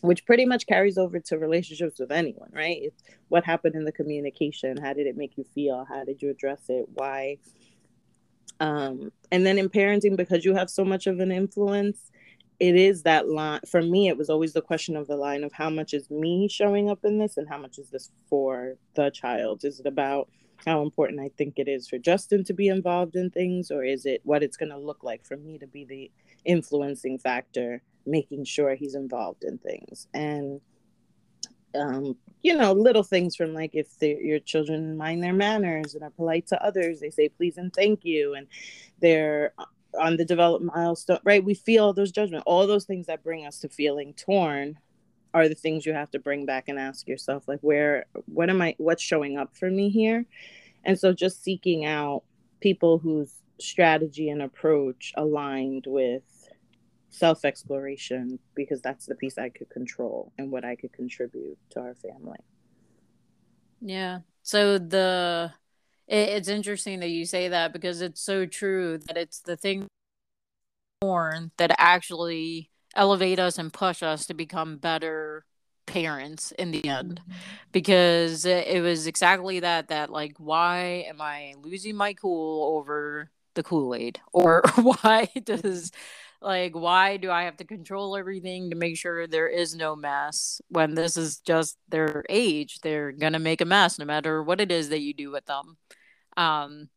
which 0.00 0.24
pretty 0.24 0.46
much 0.46 0.66
carries 0.66 0.98
over 0.98 1.20
to 1.20 1.38
relationships 1.38 2.00
with 2.00 2.10
anyone 2.10 2.48
right? 2.52 2.78
It's 2.82 3.02
what 3.28 3.44
happened 3.44 3.74
in 3.74 3.84
the 3.84 3.92
communication. 3.92 4.78
How 4.78 4.94
did 4.94 5.06
it 5.06 5.16
make 5.16 5.36
you 5.36 5.44
feel? 5.54 5.86
How 5.88 6.04
did 6.04 6.22
you 6.22 6.30
address 6.30 6.62
it? 6.68 6.86
Why? 6.94 7.36
Um 8.60 9.12
and 9.30 9.44
then 9.44 9.58
in 9.58 9.68
parenting 9.68 10.16
because 10.16 10.44
you 10.44 10.54
have 10.54 10.70
so 10.70 10.84
much 10.86 11.06
of 11.06 11.20
an 11.20 11.30
influence 11.30 12.10
it 12.60 12.76
is 12.76 13.02
that 13.02 13.28
line 13.28 13.60
for 13.68 13.82
me 13.82 14.08
it 14.08 14.16
was 14.16 14.30
always 14.30 14.52
the 14.52 14.62
question 14.62 14.96
of 14.96 15.06
the 15.06 15.16
line 15.16 15.44
of 15.44 15.52
how 15.52 15.68
much 15.68 15.92
is 15.92 16.10
me 16.10 16.48
showing 16.48 16.88
up 16.88 17.04
in 17.04 17.18
this 17.18 17.36
and 17.36 17.48
how 17.48 17.58
much 17.58 17.78
is 17.78 17.90
this 17.90 18.10
for 18.28 18.74
the 18.94 19.10
child? 19.10 19.64
Is 19.64 19.80
it 19.80 19.86
about 19.86 20.28
how 20.64 20.82
important 20.82 21.20
i 21.20 21.28
think 21.36 21.58
it 21.58 21.68
is 21.68 21.88
for 21.88 21.98
justin 21.98 22.44
to 22.44 22.54
be 22.54 22.68
involved 22.68 23.16
in 23.16 23.28
things 23.28 23.72
or 23.72 23.84
is 23.84 24.06
it 24.06 24.20
what 24.22 24.42
it's 24.42 24.56
going 24.56 24.70
to 24.70 24.78
look 24.78 25.02
like 25.02 25.26
for 25.26 25.36
me 25.36 25.58
to 25.58 25.66
be 25.66 25.84
the 25.84 26.10
influencing 26.44 27.18
factor 27.18 27.82
making 28.06 28.44
sure 28.44 28.74
he's 28.74 28.94
involved 28.94 29.44
in 29.44 29.58
things? 29.58 30.08
And 30.14 30.60
um, 31.74 32.16
you 32.42 32.56
know 32.56 32.72
little 32.72 33.02
things 33.02 33.34
from 33.34 33.52
like 33.52 33.72
if 33.74 33.88
your 34.00 34.38
children 34.38 34.96
mind 34.96 35.24
their 35.24 35.32
manners 35.32 35.94
and 35.94 36.04
are 36.04 36.10
polite 36.10 36.46
to 36.46 36.64
others 36.64 37.00
they 37.00 37.10
say 37.10 37.28
please 37.28 37.56
and 37.56 37.72
thank 37.72 38.04
you 38.04 38.34
and 38.34 38.46
they're 39.00 39.52
on 39.98 40.16
the 40.16 40.24
development 40.24 40.74
milestone, 40.74 41.18
right? 41.24 41.44
We 41.44 41.54
feel 41.54 41.92
those 41.92 42.12
judgment, 42.12 42.44
all 42.46 42.66
those 42.66 42.84
things 42.84 43.06
that 43.06 43.22
bring 43.22 43.46
us 43.46 43.58
to 43.60 43.68
feeling 43.68 44.14
torn 44.14 44.78
are 45.32 45.48
the 45.48 45.54
things 45.54 45.84
you 45.84 45.92
have 45.92 46.10
to 46.12 46.18
bring 46.18 46.46
back 46.46 46.68
and 46.68 46.78
ask 46.78 47.08
yourself, 47.08 47.48
like, 47.48 47.60
where, 47.60 48.06
what 48.26 48.50
am 48.50 48.62
I, 48.62 48.74
what's 48.78 49.02
showing 49.02 49.36
up 49.36 49.56
for 49.56 49.70
me 49.70 49.90
here? 49.90 50.24
And 50.84 50.98
so 50.98 51.12
just 51.12 51.42
seeking 51.42 51.84
out 51.84 52.22
people 52.60 52.98
whose 52.98 53.34
strategy 53.60 54.28
and 54.30 54.42
approach 54.42 55.12
aligned 55.16 55.84
with 55.86 56.22
self 57.10 57.44
exploration, 57.44 58.38
because 58.54 58.80
that's 58.80 59.06
the 59.06 59.14
piece 59.14 59.38
I 59.38 59.48
could 59.48 59.70
control 59.70 60.32
and 60.38 60.50
what 60.50 60.64
I 60.64 60.76
could 60.76 60.92
contribute 60.92 61.58
to 61.70 61.80
our 61.80 61.94
family. 61.94 62.38
Yeah. 63.80 64.20
So 64.42 64.78
the 64.78 65.52
it, 66.06 66.28
it's 66.30 66.48
interesting 66.48 67.00
that 67.00 67.10
you 67.10 67.24
say 67.24 67.48
that 67.48 67.72
because 67.72 68.00
it's 68.00 68.20
so 68.20 68.46
true 68.46 68.98
that 69.06 69.16
it's 69.16 69.40
the 69.40 69.56
thing 69.56 69.86
born 71.00 71.50
that 71.56 71.74
actually 71.78 72.70
elevate 72.96 73.38
us 73.38 73.58
and 73.58 73.72
push 73.72 74.02
us 74.02 74.26
to 74.26 74.34
become 74.34 74.78
better 74.78 75.44
parents 75.86 76.52
in 76.52 76.70
the 76.70 76.86
end 76.88 77.20
mm-hmm. 77.20 77.38
because 77.72 78.46
it 78.46 78.82
was 78.82 79.06
exactly 79.06 79.60
that 79.60 79.88
that 79.88 80.10
like 80.10 80.34
why 80.38 81.04
am 81.06 81.20
i 81.20 81.54
losing 81.62 81.94
my 81.94 82.14
cool 82.14 82.78
over 82.78 83.30
the 83.54 83.62
kool-aid 83.62 84.18
or 84.32 84.62
why 84.76 85.28
does 85.44 85.92
like 86.44 86.74
why 86.74 87.16
do 87.16 87.30
i 87.30 87.44
have 87.44 87.56
to 87.56 87.64
control 87.64 88.16
everything 88.16 88.70
to 88.70 88.76
make 88.76 88.96
sure 88.98 89.26
there 89.26 89.48
is 89.48 89.74
no 89.74 89.96
mess 89.96 90.60
when 90.68 90.94
this 90.94 91.16
is 91.16 91.38
just 91.38 91.78
their 91.88 92.24
age? 92.28 92.80
They're 92.82 93.12
gonna 93.12 93.38
make 93.38 93.60
a 93.60 93.64
mess 93.64 93.98
no 93.98 94.04
matter 94.04 94.42
what 94.42 94.60
it 94.60 94.70
is 94.70 94.90
that 94.90 95.00
you 95.00 95.14
do 95.14 95.30
with 95.30 95.46
them. 95.46 95.76
Um, 96.36 96.88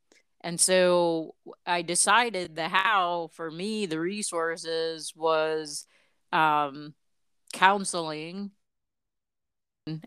and 0.42 0.60
so 0.60 1.36
I 1.66 1.82
decided 1.82 2.56
the 2.56 2.68
how 2.70 3.30
for 3.34 3.50
me, 3.50 3.86
the 3.86 4.00
resources 4.00 5.14
was 5.16 5.86
um, 6.32 6.94
counseling. 7.54 8.52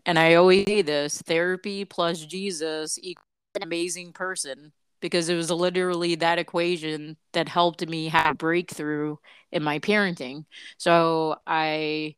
And 0.05 0.19
I 0.19 0.35
always 0.35 0.65
say 0.65 0.83
this 0.83 1.21
therapy 1.21 1.85
plus 1.85 2.23
Jesus 2.25 2.99
equals 3.01 3.25
an 3.55 3.63
amazing 3.63 4.13
person 4.13 4.71
because 5.01 5.29
it 5.29 5.35
was 5.35 5.51
literally 5.51 6.15
that 6.15 6.39
equation 6.39 7.17
that 7.33 7.49
helped 7.49 7.87
me 7.87 8.07
have 8.09 8.31
a 8.31 8.35
breakthrough 8.35 9.17
in 9.51 9.63
my 9.63 9.79
parenting. 9.79 10.45
So 10.77 11.35
I 11.45 12.15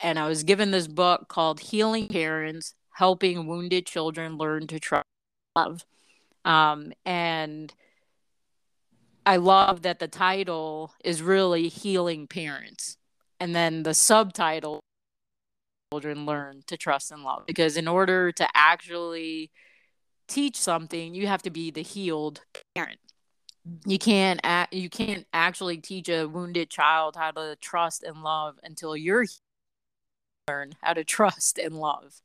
and 0.00 0.18
I 0.18 0.28
was 0.28 0.42
given 0.42 0.70
this 0.70 0.88
book 0.88 1.28
called 1.28 1.60
Healing 1.60 2.08
Parents 2.08 2.74
Helping 2.92 3.46
Wounded 3.46 3.86
Children 3.86 4.36
Learn 4.36 4.66
to 4.68 4.80
Trust 4.80 5.06
love. 5.56 5.84
Um, 6.44 6.92
and 7.04 7.72
I 9.24 9.36
love 9.36 9.82
that 9.82 9.98
the 9.98 10.08
title 10.08 10.94
is 11.04 11.22
really 11.22 11.68
Healing 11.68 12.26
Parents. 12.26 12.96
And 13.40 13.54
then 13.54 13.84
the 13.84 13.94
subtitle 13.94 14.80
children 15.92 16.26
learn 16.26 16.62
to 16.66 16.76
trust 16.76 17.10
and 17.12 17.22
love 17.22 17.44
because 17.46 17.76
in 17.76 17.88
order 17.88 18.32
to 18.32 18.46
actually 18.54 19.50
teach 20.28 20.56
something 20.56 21.14
you 21.14 21.26
have 21.26 21.42
to 21.42 21.50
be 21.50 21.70
the 21.70 21.82
healed 21.82 22.42
parent 22.74 22.98
mm-hmm. 23.66 23.90
you 23.90 23.98
can't 23.98 24.40
act, 24.44 24.72
you 24.72 24.88
can't 24.88 25.26
actually 25.32 25.78
teach 25.78 26.08
a 26.08 26.26
wounded 26.26 26.70
child 26.70 27.16
how 27.16 27.30
to 27.30 27.56
trust 27.60 28.02
and 28.02 28.22
love 28.22 28.56
until 28.62 28.96
you're 28.96 29.26
learn 30.48 30.72
how 30.82 30.92
to 30.92 31.04
trust 31.16 31.58
and 31.58 31.74
love 31.74 32.20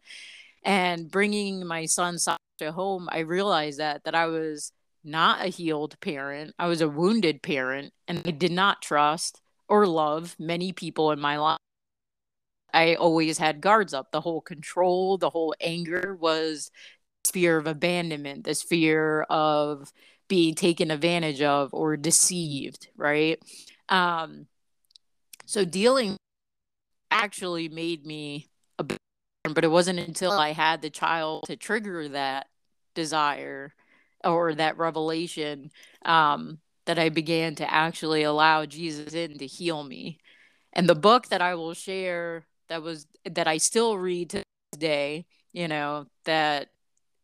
and 0.64 1.12
bringing 1.12 1.66
my 1.66 1.86
son 1.86 2.18
Sasha 2.18 2.72
home, 2.72 3.10
I 3.12 3.20
realized 3.20 3.80
that 3.80 4.04
that 4.06 4.16
I 4.16 4.28
was 4.28 4.72
not 5.04 5.46
a 5.46 5.50
healed 5.50 6.00
parent. 6.00 6.54
I 6.58 6.68
was 6.68 6.82
a 6.82 6.90
wounded 6.90 7.42
parent, 7.42 7.94
and 8.08 8.22
I 8.26 8.32
did 8.32 8.52
not 8.52 8.82
trust 8.82 9.42
or 9.68 9.86
love 9.86 10.36
many 10.40 10.72
people 10.72 11.12
in 11.12 11.20
my 11.20 11.38
life. 11.38 11.60
I 12.74 12.96
always 12.96 13.38
had 13.38 13.62
guards 13.62 13.94
up. 13.94 14.12
The 14.12 14.22
whole 14.22 14.42
control, 14.42 15.18
the 15.18 15.30
whole 15.30 15.54
anger 15.62 16.18
was 16.20 16.72
fear 17.32 17.58
of 17.58 17.68
abandonment, 17.68 18.44
this 18.44 18.62
fear 18.62 19.24
of 19.24 19.92
being 20.28 20.56
taken 20.56 20.92
advantage 20.92 21.42
of 21.42 21.74
or 21.74 21.98
deceived, 21.98 22.88
right? 22.96 23.40
Um, 23.90 24.48
so 25.46 25.66
dealing 25.66 26.18
actually 27.12 27.70
made 27.70 28.06
me 28.06 28.48
a 28.80 28.86
but 29.54 29.64
it 29.64 29.72
wasn't 29.72 30.00
until 30.00 30.32
I 30.32 30.54
had 30.54 30.82
the 30.82 30.90
child 30.90 31.44
to 31.48 31.56
trigger 31.56 32.08
that 32.10 32.48
desire 32.96 33.74
or 34.24 34.56
that 34.56 34.78
revelation 34.78 35.70
um, 36.06 36.60
that 36.86 36.98
I 36.98 37.10
began 37.10 37.56
to 37.56 37.72
actually 37.72 38.24
allow 38.24 38.66
Jesus 38.66 39.14
in 39.14 39.38
to 39.38 39.46
heal 39.46 39.84
me. 39.84 40.20
And 40.72 40.88
the 40.88 40.96
book 40.96 41.28
that 41.28 41.42
I 41.42 41.56
will 41.56 41.74
share 41.74 42.46
that 42.70 42.82
was 42.82 43.06
that 43.30 43.48
I 43.48 43.58
still 43.58 43.98
read 43.98 44.30
to 44.32 44.38
this 44.38 44.80
day, 44.80 45.26
you 45.52 45.68
know, 45.68 46.08
that 46.26 46.70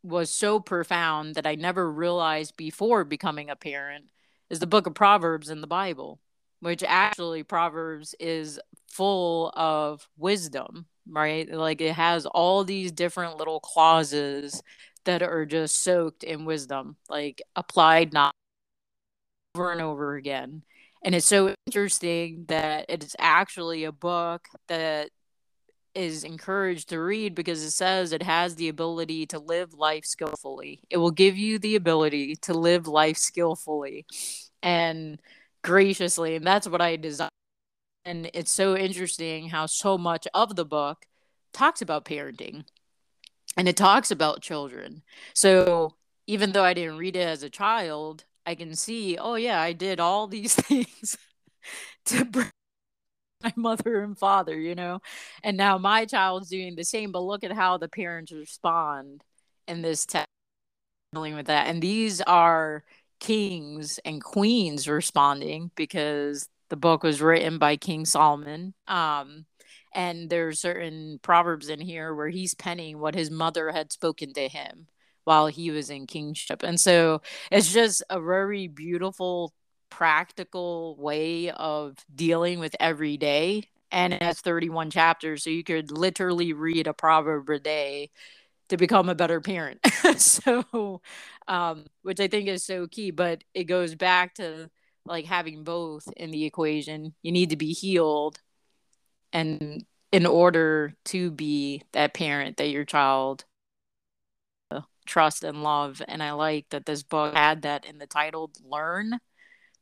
was 0.04 0.30
so 0.30 0.60
profound 0.60 1.36
that 1.36 1.48
I 1.48 1.56
never 1.56 1.92
realized 1.92 2.56
before 2.56 3.04
becoming 3.04 3.50
a 3.50 3.56
parent 3.56 4.06
is 4.50 4.60
the 4.60 4.68
book 4.68 4.88
of 4.88 4.94
Proverbs 4.94 5.50
in 5.50 5.62
the 5.62 5.68
Bible, 5.68 6.20
which 6.60 6.84
actually 6.84 7.44
Proverbs 7.44 8.16
is 8.20 8.60
full 8.88 9.52
of 9.56 10.08
wisdom, 10.18 10.86
right? 11.08 11.50
Like 11.52 11.82
it 11.82 11.94
has 11.94 12.26
all 12.26 12.64
these 12.64 12.92
different 12.92 13.38
little 13.38 13.60
clauses 13.60 14.62
that 15.06 15.22
are 15.22 15.46
just 15.46 15.84
soaked 15.84 16.24
in 16.24 16.46
wisdom, 16.46 16.96
like 17.10 17.42
applied 17.56 18.14
not 18.14 18.34
over 19.56 19.72
and 19.72 19.82
over 19.82 20.16
again. 20.16 20.64
And 21.04 21.16
it's 21.16 21.26
so 21.26 21.56
interesting 21.66 22.46
that 22.50 22.86
it 22.90 23.04
is 23.04 23.16
actually 23.20 23.86
a 23.86 23.92
book 23.92 24.48
that 24.68 25.10
is 26.00 26.24
encouraged 26.24 26.90
to 26.90 27.00
read 27.00 27.36
because 27.36 27.62
it 27.62 27.72
says 27.72 28.14
it 28.14 28.24
has 28.24 28.56
the 28.56 28.70
ability 28.70 29.26
to 29.28 29.38
live 29.38 29.74
life 29.74 30.06
skillfully. 30.06 30.80
It 30.90 30.98
will 30.98 31.12
give 31.12 31.38
you 31.38 31.60
the 31.60 31.76
ability 31.76 32.38
to 32.44 32.54
live 32.54 32.88
life 32.88 33.18
skillfully 33.18 34.06
and 34.64 35.20
graciously. 35.62 36.36
And 36.36 36.48
that's 36.48 36.70
what 36.70 36.82
I 36.82 36.96
designed. 36.96 37.32
And 38.06 38.32
it's 38.34 38.52
so 38.52 38.78
interesting 38.78 39.50
how 39.50 39.66
so 39.66 39.98
much 39.98 40.26
of 40.34 40.56
the 40.56 40.64
book 40.64 41.06
talks 41.52 41.82
about 41.82 42.06
parenting 42.06 42.64
and 43.58 43.68
it 43.68 43.76
talks 43.76 44.10
about 44.10 44.42
children. 44.42 45.04
So 45.34 45.96
even 46.28 46.54
though 46.54 46.64
I 46.64 46.74
didn't 46.74 46.98
read 46.98 47.18
it 47.18 47.28
as 47.28 47.44
a 47.44 47.50
child, 47.50 48.24
I 48.46 48.56
can 48.56 48.74
see, 48.74 49.18
oh 49.18 49.36
yeah, 49.36 49.60
I 49.60 49.74
did 49.74 50.00
all 50.00 50.28
these 50.28 50.56
things 50.70 51.18
to 52.06 52.24
bring 52.24 52.52
my 53.44 53.54
mother 53.56 54.02
and 54.02 54.18
father, 54.18 54.58
you 54.58 54.76
know, 54.76 55.00
and 55.44 55.58
now 55.58 55.78
my 55.78 56.06
child's 56.06 56.50
doing 56.50 56.76
the 56.76 56.84
same. 56.84 57.12
But 57.12 57.22
look 57.22 57.44
at 57.44 57.52
how 57.52 57.78
the 57.78 57.90
parents 57.90 58.32
respond 58.32 59.24
in 59.68 59.82
this 59.82 60.06
text, 60.06 60.30
dealing 61.14 61.36
with 61.36 61.48
that. 61.48 61.68
And 61.68 61.82
these 61.82 62.22
are 62.22 62.84
kings 63.20 64.00
and 64.06 64.24
queens 64.24 64.88
responding 64.88 65.72
because 65.76 66.48
the 66.70 66.76
book 66.76 67.04
was 67.04 67.22
written 67.22 67.58
by 67.58 67.78
King 67.78 68.06
Solomon. 68.06 68.74
Um, 68.88 69.46
and 69.94 70.30
there's 70.30 70.60
certain 70.60 71.20
proverbs 71.22 71.70
in 71.70 71.80
here 71.80 72.14
where 72.14 72.30
he's 72.30 72.54
penning 72.54 73.00
what 73.00 73.16
his 73.16 73.32
mother 73.32 73.72
had 73.72 73.92
spoken 73.92 74.34
to 74.34 74.48
him 74.48 74.88
while 75.24 75.48
he 75.48 75.72
was 75.72 75.90
in 75.90 76.08
kingship. 76.08 76.64
And 76.64 76.80
so 76.80 77.22
it's 77.52 77.74
just 77.74 78.04
a 78.10 78.20
very 78.20 78.68
beautiful 78.68 79.54
practical 79.90 80.96
way 80.98 81.52
of 81.52 81.98
dealing 82.14 82.60
with 82.60 82.76
every 82.80 83.18
day 83.18 83.64
and 83.92 84.14
it 84.14 84.22
has 84.22 84.40
31 84.42 84.92
chapters 84.92 85.44
so 85.44 85.50
you 85.50 85.64
could 85.64 85.92
literally 85.92 86.54
read 86.54 86.88
a 86.88 86.94
proverb 86.94 87.50
a 87.50 87.60
day 87.60 88.10
to 88.70 88.78
become 88.78 89.10
a 89.10 89.16
better 89.16 89.42
parent. 89.42 89.80
So 90.18 91.02
um, 91.48 91.86
which 92.02 92.20
i 92.20 92.28
think 92.28 92.48
is 92.48 92.66
so 92.66 92.88
key 92.88 93.12
but 93.12 93.44
it 93.54 93.66
goes 93.66 93.96
back 93.96 94.36
to 94.36 94.70
like 95.06 95.26
having 95.26 95.64
both 95.64 96.08
in 96.18 96.32
the 96.32 96.46
equation. 96.46 97.14
You 97.22 97.32
need 97.32 97.52
to 97.52 97.56
be 97.56 97.74
healed 97.74 98.40
and 99.34 99.86
in 100.12 100.26
order 100.26 100.96
to 101.06 101.32
be 101.32 101.84
that 101.94 102.14
parent 102.14 102.58
that 102.58 102.70
your 102.70 102.86
child 102.86 103.46
uh, 104.72 104.82
trust 105.06 105.44
and 105.44 105.64
love 105.64 106.02
and 106.08 106.24
i 106.24 106.32
like 106.32 106.68
that 106.70 106.86
this 106.86 107.04
book 107.04 107.36
had 107.36 107.62
that 107.64 107.86
in 107.86 107.98
the 107.98 108.08
title 108.08 108.52
learn 108.64 109.20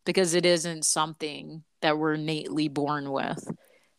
because 0.07 0.33
it 0.33 0.45
isn't 0.45 0.85
something 0.85 1.63
that 1.81 1.97
we're 1.99 2.13
innately 2.13 2.67
born 2.69 3.11
with. 3.11 3.47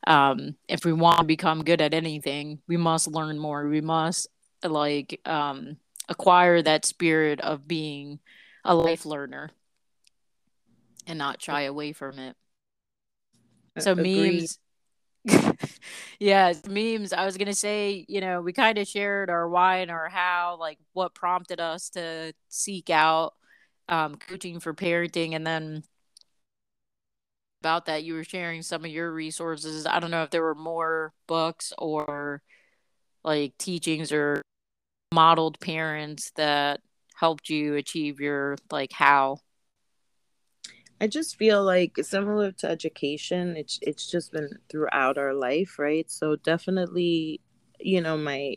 Um, 0.07 0.57
if 0.67 0.85
we 0.85 0.93
want 0.93 1.19
to 1.21 1.25
become 1.25 1.63
good 1.63 1.81
at 1.81 1.95
anything, 1.95 2.61
we 2.67 2.77
must 2.77 3.07
learn 3.07 3.39
more. 3.39 3.69
We 3.69 3.83
must 3.83 4.27
like 4.65 5.21
um, 5.25 5.77
acquire 6.09 6.63
that 6.63 6.85
spirit 6.85 7.41
of 7.41 7.69
being 7.69 8.19
a 8.65 8.75
life 8.75 9.05
learner 9.07 9.51
and 11.07 11.19
not 11.19 11.43
shy 11.43 11.63
away 11.63 11.93
from 11.93 12.19
it. 12.19 12.35
So 13.79 13.93
Agreed. 13.93 14.41
memes 14.41 14.59
yeah, 16.19 16.55
memes. 16.69 17.13
I 17.13 17.27
was 17.27 17.37
gonna 17.37 17.55
say, 17.55 18.05
you 18.09 18.21
know, 18.21 18.41
we 18.41 18.53
kind 18.53 18.79
of 18.79 18.89
shared 18.89 19.31
our 19.31 19.49
why 19.49 19.79
and 19.79 19.91
our 19.91 20.09
how, 20.09 20.57
like 20.59 20.79
what 20.93 21.15
prompted 21.15 21.61
us 21.61 21.91
to 21.91 22.33
seek 22.49 22.89
out 22.89 23.35
um, 23.89 24.17
coaching 24.17 24.61
for 24.61 24.75
parenting, 24.75 25.35
and 25.35 25.47
then 25.47 25.83
about 27.61 27.87
that 27.87 28.05
you 28.05 28.15
were 28.15 28.25
sharing 28.25 28.63
some 28.63 28.85
of 28.85 28.91
your 28.91 29.13
resources. 29.13 29.87
I 29.87 30.01
don't 30.01 30.11
know 30.11 30.23
if 30.23 30.31
there 30.31 30.43
were 30.43 30.55
more 30.55 31.13
books 31.27 31.73
or 31.79 32.43
like 33.25 33.57
teachings 33.59 34.13
or 34.13 34.43
modeled 35.13 35.59
parents 35.61 36.31
that 36.37 36.81
helped 37.17 37.49
you 37.49 37.75
achieve 37.75 38.21
your 38.21 38.57
like 38.71 38.93
how. 38.93 39.39
I 41.01 41.07
just 41.07 41.37
feel 41.37 41.63
like 41.65 41.97
similar 42.03 42.51
to 42.53 42.69
education 42.69 43.57
it's 43.57 43.79
it's 43.83 44.11
just 44.11 44.33
been 44.33 44.51
throughout 44.69 45.17
our 45.19 45.33
life 45.35 45.79
right? 45.79 46.11
So 46.11 46.37
definitely 46.37 47.41
you 47.81 48.01
know 48.01 48.17
my 48.17 48.57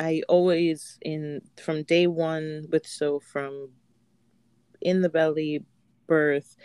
i 0.00 0.22
always 0.28 0.98
in 1.02 1.40
from 1.62 1.82
day 1.84 2.06
one 2.06 2.66
with 2.70 2.86
so 2.86 3.20
from 3.20 3.70
in 4.80 5.02
the 5.02 5.08
belly 5.08 5.64
birth 6.06 6.56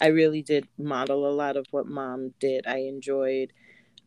I 0.00 0.08
really 0.08 0.42
did 0.42 0.68
model 0.78 1.26
a 1.26 1.34
lot 1.34 1.56
of 1.56 1.66
what 1.70 1.86
mom 1.86 2.34
did. 2.38 2.66
I 2.66 2.78
enjoyed 2.78 3.52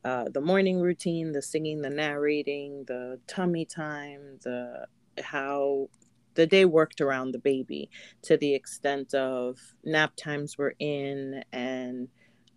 uh, 0.03 0.25
the 0.33 0.41
morning 0.41 0.79
routine, 0.79 1.31
the 1.31 1.41
singing, 1.41 1.81
the 1.81 1.89
narrating, 1.89 2.85
the 2.87 3.19
tummy 3.27 3.65
time, 3.65 4.39
the 4.43 4.87
how 5.21 5.89
the 6.35 6.47
day 6.47 6.63
worked 6.63 7.01
around 7.01 7.31
the 7.31 7.39
baby 7.39 7.89
to 8.21 8.37
the 8.37 8.55
extent 8.55 9.13
of 9.13 9.59
nap 9.83 10.13
times 10.15 10.57
were 10.57 10.73
in 10.79 11.43
and 11.51 12.07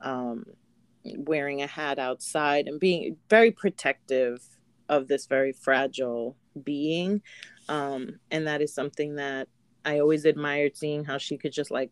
um, 0.01 0.45
wearing 1.05 1.61
a 1.61 1.67
hat 1.67 1.99
outside 1.99 2.69
and 2.69 2.79
being 2.79 3.17
very 3.29 3.51
protective 3.51 4.41
of 4.89 5.09
this 5.09 5.27
very 5.27 5.53
fragile 5.53 6.37
being. 6.63 7.21
Um, 7.69 8.21
and 8.31 8.47
that 8.47 8.63
is 8.63 8.73
something 8.73 9.17
that 9.17 9.49
I 9.85 9.99
always 9.99 10.25
admired 10.25 10.77
seeing 10.77 11.05
how 11.05 11.19
she 11.19 11.37
could 11.37 11.53
just 11.53 11.73
like 11.73 11.91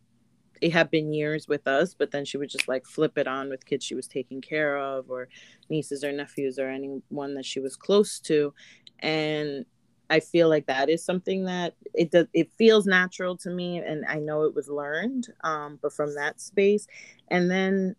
it 0.60 0.72
had 0.72 0.90
been 0.90 1.12
years 1.12 1.48
with 1.48 1.66
us, 1.66 1.94
but 1.94 2.10
then 2.10 2.24
she 2.24 2.36
would 2.38 2.50
just 2.50 2.68
like 2.68 2.86
flip 2.86 3.18
it 3.18 3.26
on 3.26 3.48
with 3.48 3.66
kids 3.66 3.84
she 3.84 3.94
was 3.94 4.06
taking 4.06 4.40
care 4.40 4.76
of, 4.76 5.10
or 5.10 5.28
nieces 5.68 6.04
or 6.04 6.12
nephews, 6.12 6.58
or 6.58 6.68
anyone 6.68 7.34
that 7.34 7.46
she 7.46 7.60
was 7.60 7.76
close 7.76 8.20
to. 8.20 8.52
And 9.00 9.64
I 10.10 10.20
feel 10.20 10.48
like 10.48 10.66
that 10.66 10.90
is 10.90 11.04
something 11.04 11.46
that 11.46 11.74
it 11.94 12.10
does. 12.10 12.26
It 12.34 12.52
feels 12.58 12.86
natural 12.86 13.36
to 13.38 13.50
me, 13.50 13.78
and 13.78 14.04
I 14.06 14.16
know 14.16 14.42
it 14.42 14.54
was 14.54 14.68
learned, 14.68 15.28
um, 15.42 15.78
but 15.80 15.92
from 15.92 16.14
that 16.14 16.40
space, 16.40 16.86
and 17.28 17.50
then 17.50 17.96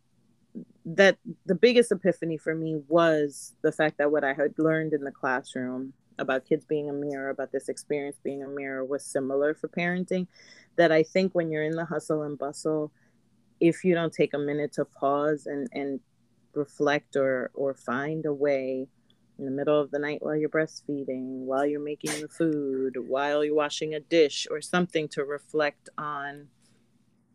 that 0.86 1.18
the 1.46 1.56
biggest 1.56 1.92
epiphany 1.92 2.38
for 2.38 2.54
me 2.54 2.82
was 2.88 3.56
the 3.64 3.72
fact 3.72 3.98
that 3.98 4.12
what 4.12 4.24
I 4.24 4.34
had 4.34 4.54
learned 4.58 4.94
in 4.94 5.04
the 5.04 5.12
classroom 5.12 5.94
about 6.20 6.46
kids 6.46 6.66
being 6.66 6.90
a 6.90 6.94
mirror, 6.94 7.30
about 7.30 7.52
this 7.52 7.70
experience 7.70 8.18
being 8.24 8.44
a 8.44 8.48
mirror, 8.48 8.86
was 8.86 9.04
similar 9.04 9.56
for 9.56 9.68
parenting 9.68 10.28
that 10.78 10.92
I 10.92 11.04
think 11.04 11.34
when 11.34 11.52
you're 11.52 11.64
in 11.64 11.76
the 11.76 11.86
hustle 11.86 12.24
and 12.24 12.38
bustle, 12.38 12.92
if 13.60 13.84
you 13.84 13.94
don't 13.94 14.14
take 14.14 14.34
a 14.34 14.40
minute 14.40 14.74
to 14.74 14.86
pause 14.86 15.46
and, 15.46 15.68
and 15.74 16.00
reflect 16.54 17.16
or, 17.16 17.52
or 17.54 17.74
find 17.74 18.26
a 18.26 18.34
way 18.34 18.88
in 19.40 19.46
the 19.46 19.52
middle 19.52 19.80
of 19.80 19.92
the 19.92 20.00
night 20.00 20.20
while 20.22 20.36
you're 20.36 20.50
breastfeeding, 20.50 21.46
while 21.46 21.66
you're 21.66 21.84
making 21.84 22.22
the 22.22 22.28
food, 22.28 22.96
while 22.98 23.44
you're 23.44 23.56
washing 23.56 23.94
a 23.94 24.00
dish, 24.00 24.48
or 24.52 24.62
something 24.62 25.08
to 25.10 25.24
reflect 25.24 25.90
on 25.98 26.48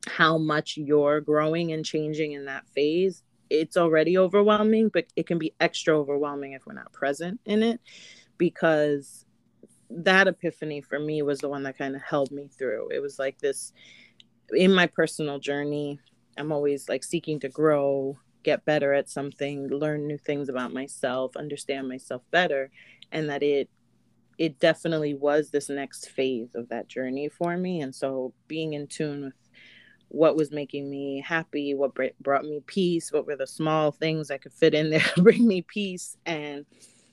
how 0.07 0.39
much 0.39 0.77
you're 0.77 1.21
growing 1.21 1.73
and 1.73 1.85
changing 1.85 2.33
in 2.33 2.45
that 2.47 2.69
phase, 2.69 3.23
it's 3.51 3.77
already 3.77 4.19
overwhelming, 4.19 4.91
but 4.93 5.07
it 5.17 5.27
can 5.27 5.39
be 5.39 5.55
extra 5.61 5.99
overwhelming 5.99 6.53
if 6.53 6.67
we're 6.67 6.75
not 6.75 6.93
present 6.93 7.41
in 7.45 7.63
it 7.63 7.81
because 8.37 9.25
that 9.91 10.29
epiphany 10.29 10.81
for 10.81 10.99
me 10.99 11.23
was 11.23 11.41
the 11.41 11.49
one 11.49 11.63
that 11.63 11.79
kind 11.79 11.97
of 11.97 12.03
held 12.03 12.31
me 12.31 12.49
through. 12.49 12.89
It 12.91 13.01
was 13.01 13.19
like 13.19 13.39
this 13.39 13.73
in 14.51 14.73
my 14.73 14.87
personal 14.87 15.39
journey, 15.39 16.01
I'm 16.37 16.53
always 16.53 16.89
like 16.89 17.05
seeking 17.05 17.41
to 17.41 17.49
grow, 17.49 18.17
get 18.43 18.65
better 18.65 18.93
at 18.93 19.11
something, 19.11 19.69
learn 19.69 20.07
new 20.07 20.19
things 20.19 20.49
about 20.49 20.73
myself, 20.73 21.37
understand 21.37 21.89
myself 21.89 22.23
better, 22.31 22.71
and 23.13 23.29
that 23.29 23.43
it 23.43 23.69
it 24.39 24.61
definitely 24.61 25.15
was 25.15 25.51
this 25.51 25.69
next 25.69 26.11
phase 26.11 26.55
of 26.55 26.69
that 26.69 26.87
journey 26.87 27.29
for 27.29 27.57
me. 27.57 27.81
And 27.81 27.93
so 27.93 28.33
being 28.47 28.75
in 28.75 28.87
tune 28.87 29.25
with 29.25 29.35
what 30.11 30.37
was 30.37 30.53
making 30.53 30.89
me 30.89 31.21
happy, 31.27 31.75
what 31.75 31.93
brought 32.21 32.45
me 32.45 32.63
peace, 32.65 33.13
what 33.13 33.27
were 33.27 33.35
the 33.35 33.49
small 33.49 33.91
things 33.91 34.31
I 34.31 34.39
could 34.39 34.53
fit 34.53 34.75
in 34.75 34.91
there 34.91 35.03
bring 35.17 35.47
me 35.47 35.63
peace 35.63 36.17
and 36.25 36.65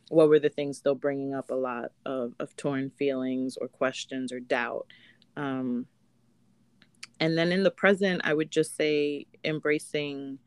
what 0.10 0.30
were 0.30 0.39
the 0.39 0.50
things 0.50 0.78
still 0.78 0.96
bringing 0.96 1.34
up 1.34 1.50
a 1.50 1.56
lot 1.56 1.91
of, 2.06 2.34
of 2.39 2.56
torn 2.56 2.91
feelings 2.91 3.58
or 3.58 3.68
questions 3.68 4.32
or 4.32 4.39
doubt? 4.39 4.88
Um, 5.36 5.88
and 7.20 7.38
then 7.38 7.52
in 7.52 7.63
the 7.63 7.72
present 7.72 8.22
i 8.24 8.34
would 8.34 8.52
just 8.52 8.76
say 8.76 9.26
embracing 9.44 10.38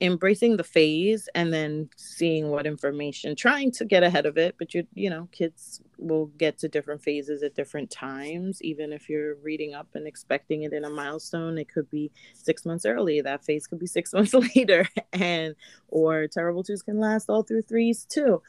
embracing 0.00 0.56
the 0.56 0.64
phase 0.64 1.28
and 1.34 1.52
then 1.52 1.88
seeing 1.96 2.50
what 2.50 2.66
information 2.66 3.36
trying 3.36 3.70
to 3.70 3.84
get 3.84 4.02
ahead 4.02 4.26
of 4.26 4.36
it 4.36 4.56
but 4.58 4.74
you 4.74 4.84
you 4.94 5.08
know 5.08 5.28
kids 5.30 5.80
will 5.98 6.26
get 6.38 6.58
to 6.58 6.68
different 6.68 7.02
phases 7.02 7.42
at 7.42 7.54
different 7.54 7.90
times. 7.90 8.62
Even 8.62 8.92
if 8.92 9.08
you're 9.08 9.36
reading 9.36 9.74
up 9.74 9.88
and 9.94 10.06
expecting 10.06 10.62
it 10.62 10.72
in 10.72 10.84
a 10.84 10.90
milestone 10.90 11.58
it 11.58 11.72
could 11.72 11.90
be 11.90 12.10
six 12.34 12.64
months 12.64 12.84
early 12.84 13.20
that 13.20 13.44
phase 13.44 13.66
could 13.66 13.78
be 13.78 13.86
six 13.86 14.12
months 14.14 14.34
later 14.34 14.86
and 15.12 15.54
or 15.88 16.26
terrible 16.28 16.62
twos 16.62 16.82
can 16.82 16.98
last 16.98 17.28
all 17.28 17.42
through 17.42 17.62
threes 17.62 18.04
too. 18.04 18.42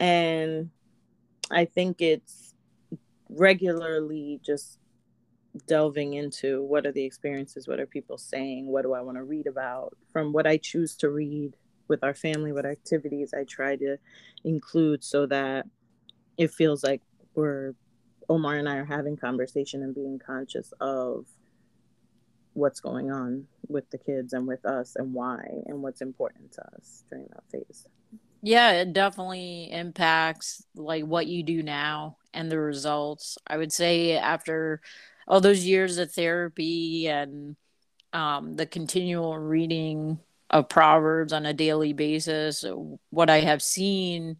And 0.00 0.70
i 1.50 1.64
think 1.64 2.00
it's 2.00 2.54
regularly 3.28 4.40
just 4.44 4.78
delving 5.66 6.14
into 6.14 6.62
what 6.62 6.86
are 6.86 6.92
the 6.92 7.04
experiences, 7.04 7.68
what 7.68 7.80
are 7.80 7.86
people 7.86 8.18
saying, 8.18 8.66
what 8.66 8.82
do 8.82 8.92
I 8.92 9.00
want 9.00 9.16
to 9.16 9.22
read 9.22 9.46
about. 9.46 9.96
From 10.12 10.32
what 10.32 10.46
I 10.46 10.56
choose 10.56 10.96
to 10.96 11.10
read 11.10 11.54
with 11.88 12.02
our 12.02 12.14
family, 12.14 12.52
what 12.52 12.66
activities 12.66 13.32
I 13.34 13.44
try 13.44 13.76
to 13.76 13.96
include 14.44 15.04
so 15.04 15.26
that 15.26 15.66
it 16.36 16.50
feels 16.50 16.82
like 16.82 17.02
we're 17.34 17.74
Omar 18.28 18.56
and 18.56 18.68
I 18.68 18.76
are 18.76 18.84
having 18.84 19.16
conversation 19.16 19.82
and 19.82 19.94
being 19.94 20.18
conscious 20.18 20.72
of 20.80 21.26
what's 22.54 22.80
going 22.80 23.10
on 23.10 23.46
with 23.68 23.90
the 23.90 23.98
kids 23.98 24.32
and 24.32 24.46
with 24.46 24.64
us 24.64 24.96
and 24.96 25.12
why 25.12 25.44
and 25.66 25.82
what's 25.82 26.00
important 26.00 26.52
to 26.52 26.62
us 26.76 27.04
during 27.10 27.26
that 27.32 27.44
phase. 27.50 27.86
Yeah, 28.42 28.72
it 28.72 28.92
definitely 28.92 29.70
impacts 29.70 30.64
like 30.74 31.04
what 31.04 31.26
you 31.26 31.42
do 31.42 31.62
now 31.62 32.16
and 32.32 32.50
the 32.50 32.58
results. 32.58 33.38
I 33.46 33.56
would 33.56 33.72
say 33.72 34.16
after 34.16 34.80
all 35.26 35.40
those 35.40 35.64
years 35.64 35.98
of 35.98 36.12
therapy 36.12 37.08
and 37.08 37.56
um, 38.12 38.54
the 38.54 38.66
continual 38.66 39.36
reading 39.38 40.18
of 40.50 40.68
proverbs 40.68 41.32
on 41.32 41.46
a 41.46 41.52
daily 41.52 41.92
basis 41.92 42.64
what 43.10 43.30
i 43.30 43.40
have 43.40 43.62
seen 43.62 44.36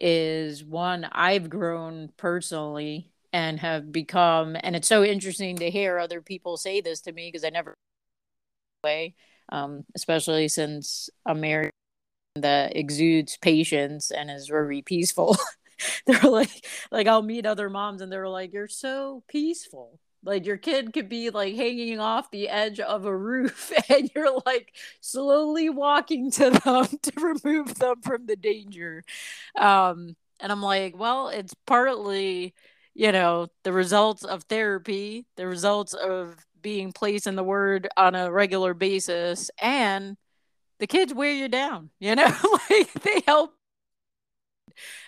is 0.00 0.64
one 0.64 1.04
i've 1.12 1.48
grown 1.48 2.10
personally 2.16 3.10
and 3.32 3.60
have 3.60 3.90
become 3.90 4.56
and 4.60 4.76
it's 4.76 4.88
so 4.88 5.02
interesting 5.04 5.56
to 5.56 5.70
hear 5.70 5.98
other 5.98 6.20
people 6.20 6.56
say 6.56 6.80
this 6.80 7.00
to 7.00 7.12
me 7.12 7.28
because 7.28 7.44
i 7.44 7.50
never 7.50 7.74
way 8.82 9.14
um, 9.50 9.84
especially 9.94 10.48
since 10.48 11.08
i'm 11.24 11.40
that 12.36 12.76
exudes 12.76 13.36
patience 13.36 14.10
and 14.10 14.30
is 14.30 14.48
very 14.48 14.82
peaceful. 14.82 15.36
They're 16.06 16.30
like 16.30 16.66
like 16.92 17.06
i'll 17.08 17.22
meet 17.22 17.46
other 17.46 17.68
moms 17.68 18.00
and 18.00 18.10
they're 18.10 18.28
like 18.28 18.52
you're 18.52 18.68
so 18.68 19.24
peaceful 19.28 19.98
like 20.24 20.46
your 20.46 20.56
kid 20.56 20.92
could 20.92 21.08
be 21.08 21.30
like 21.30 21.54
hanging 21.54 22.00
off 22.00 22.30
the 22.30 22.48
edge 22.48 22.80
of 22.80 23.04
a 23.04 23.16
roof 23.16 23.72
and 23.88 24.10
you're 24.14 24.40
like 24.46 24.74
slowly 25.00 25.68
walking 25.68 26.30
to 26.32 26.50
them 26.50 26.86
to 27.02 27.12
remove 27.20 27.74
them 27.76 28.00
from 28.02 28.26
the 28.26 28.36
danger. 28.36 29.04
Um, 29.56 30.16
and 30.40 30.50
I'm 30.50 30.62
like, 30.62 30.98
well, 30.98 31.28
it's 31.28 31.54
partly, 31.66 32.54
you 32.94 33.12
know, 33.12 33.48
the 33.62 33.72
results 33.72 34.24
of 34.24 34.44
therapy, 34.44 35.26
the 35.36 35.46
results 35.46 35.94
of 35.94 36.34
being 36.60 36.92
placed 36.92 37.26
in 37.26 37.36
the 37.36 37.44
word 37.44 37.88
on 37.96 38.14
a 38.14 38.32
regular 38.32 38.74
basis, 38.74 39.50
and 39.60 40.16
the 40.78 40.86
kids 40.86 41.14
wear 41.14 41.30
you 41.30 41.48
down, 41.48 41.90
you 42.00 42.16
know, 42.16 42.24
like 42.70 42.92
they 42.94 43.22
help 43.26 43.54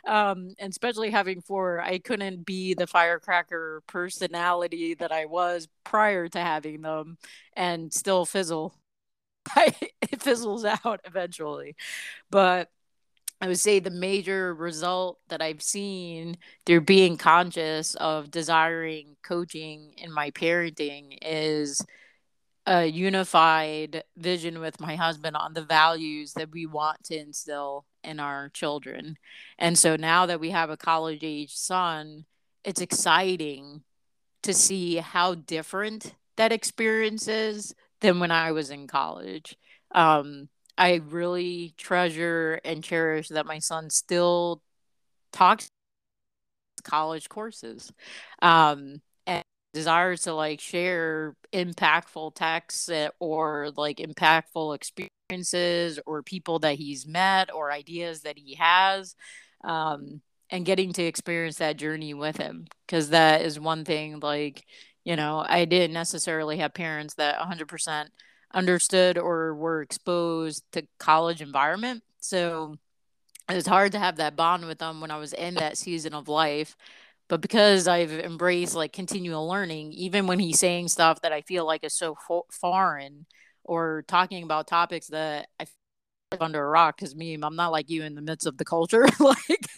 um, 0.07 0.55
and 0.59 0.71
especially 0.71 1.11
having 1.11 1.41
four, 1.41 1.81
I 1.81 1.99
couldn't 1.99 2.45
be 2.47 2.75
the 2.75 2.87
firecracker 2.87 3.83
personality 3.87 4.95
that 4.95 5.13
I 5.13 5.27
was 5.27 5.69
prior 5.85 6.29
to 6.29 6.39
having 6.41 6.83
them, 6.83 7.19
and 7.55 7.93
still 7.93 8.25
fizzle. 8.27 8.75
it 9.57 10.23
fizzles 10.23 10.65
out 10.65 11.01
eventually, 11.05 11.77
but 12.31 12.69
I 13.41 13.49
would 13.49 13.59
say 13.59 13.81
the 13.81 13.91
major 13.91 14.55
result 14.55 15.19
that 15.29 15.43
I've 15.43 15.63
seen 15.63 16.39
through 16.65 16.83
being 16.83 17.19
conscious 17.19 17.95
of 17.97 18.31
desiring 18.31 19.17
coaching 19.23 19.93
in 19.99 20.11
my 20.11 20.31
parenting 20.31 21.19
is 21.21 21.85
a 22.67 22.87
unified 22.87 24.03
vision 24.17 24.59
with 24.59 24.81
my 24.81 24.97
husband 24.97 25.37
on 25.37 25.55
the 25.55 25.63
values 25.63 26.33
that 26.33 26.51
we 26.51 26.67
want 26.67 27.05
to 27.05 27.17
instill 27.17 27.87
in 28.03 28.19
our 28.19 28.49
children. 28.49 29.17
And 29.59 29.79
so 29.79 29.97
now 29.97 30.27
that 30.27 30.41
we 30.41 30.51
have 30.51 30.71
a 30.71 30.77
college 30.77 31.21
age 31.23 31.55
son, 31.55 32.25
it's 32.65 32.81
exciting 32.81 33.83
to 34.43 34.53
see 34.53 34.97
how 34.97 35.35
different 35.37 36.15
that 36.37 36.53
experience 36.53 37.29
is 37.29 37.75
than 38.01 38.21
when 38.21 38.31
I 38.31 38.53
was 38.53 38.71
in 38.71 38.87
college. 38.87 39.57
Um, 39.93 40.49
I 40.77 41.01
really 41.07 41.75
treasure 41.77 42.61
and 42.65 42.83
cherish 42.83 43.29
that 43.29 43.47
my 43.47 43.61
son 43.61 43.91
still 43.91 44.61
talks 45.33 45.71
college 46.83 47.29
courses. 47.29 47.93
Um, 48.43 49.01
desires 49.77 50.23
to 50.23 50.33
like 50.33 50.59
share 50.59 51.37
impactful 51.53 52.35
texts 52.35 52.89
eh, 52.89 53.09
or 53.21 53.71
like 53.77 53.99
impactful 53.99 54.75
experiences 54.75 56.01
or 56.07 56.23
people 56.23 56.59
that 56.61 56.77
he's 56.77 57.07
met 57.07 57.53
or 57.55 57.71
ideas 57.71 58.23
that 58.23 58.39
he 58.39 58.55
has 58.55 59.15
um, 59.65 60.23
and 60.51 60.65
getting 60.65 60.95
to 60.95 61.03
experience 61.03 61.57
that 61.59 61.77
journey 61.77 62.15
with 62.15 62.39
him. 62.39 62.67
Because 62.87 63.11
that 63.11 63.43
is 63.43 63.61
one 63.61 63.85
thing 63.85 64.19
like 64.21 64.65
you 65.05 65.15
know 65.15 65.45
i 65.49 65.65
didn't 65.67 65.93
necessarily 65.93 66.57
have 66.59 66.75
parents 66.75 67.15
that 67.15 67.39
100% 67.39 68.09
understood 68.55 69.19
or 69.19 69.55
were 69.55 69.83
exposed 69.83 70.65
to 70.73 70.87
college 70.99 71.43
environment. 71.43 72.03
So 72.21 72.77
it 73.49 73.55
was 73.55 73.67
hard 73.67 73.93
to 73.93 73.99
have 73.99 74.17
that 74.17 74.37
bond 74.37 74.67
with 74.67 74.79
them 74.79 75.01
when 75.01 75.11
i 75.11 75.19
was 75.19 75.33
in 75.33 75.55
that 75.55 75.79
season 75.79 76.15
of 76.15 76.29
life 76.29 76.77
but 77.29 77.41
because 77.41 77.89
I've 77.89 78.13
embraced 78.13 78.75
like 78.75 78.93
continual 78.93 79.49
learning, 79.49 79.93
even 79.93 80.27
when 80.27 80.39
he's 80.39 80.59
saying 80.59 80.89
stuff 80.89 81.21
that 81.23 81.33
I 81.33 81.43
feel 81.43 81.67
like 81.67 81.85
is 81.85 81.95
so 81.95 82.17
fo- 82.27 82.47
foreign 82.51 83.27
or 83.65 84.05
talking 84.09 84.45
about 84.45 84.67
topics 84.69 85.09
that 85.09 85.49
I 85.61 85.67
under 86.41 86.65
a 86.65 86.69
rock, 86.69 86.97
because 86.99 87.15
me, 87.15 87.35
I'm 87.41 87.57
not 87.57 87.73
like 87.73 87.89
you 87.89 88.03
in 88.03 88.15
the 88.15 88.21
midst 88.21 88.47
of 88.47 88.59
the 88.59 88.65
culture. 88.65 89.07
like, 89.21 89.69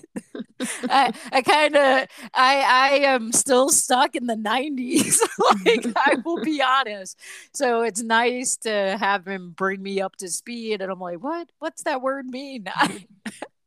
I, 0.89 1.13
I 1.33 1.43
kind 1.43 1.77
of, 1.77 2.09
I, 2.35 2.61
I 2.61 2.89
am 3.05 3.33
still 3.33 3.69
stuck 3.71 4.17
in 4.17 4.27
the 4.27 4.37
90s. 4.37 5.21
like, 5.67 5.87
I 5.97 6.17
will 6.25 6.41
be 6.45 6.63
honest. 6.63 7.19
So 7.55 7.83
it's 7.83 8.03
nice 8.03 8.57
to 8.59 8.97
have 8.99 9.27
him 9.27 9.51
bring 9.51 9.83
me 9.83 10.01
up 10.01 10.17
to 10.17 10.29
speed, 10.29 10.81
and 10.81 10.91
I'm 10.91 11.01
like, 11.01 11.23
what? 11.23 11.51
What's 11.59 11.83
that 11.85 12.03
word 12.03 12.27
mean? 12.27 12.65
I, 12.75 13.07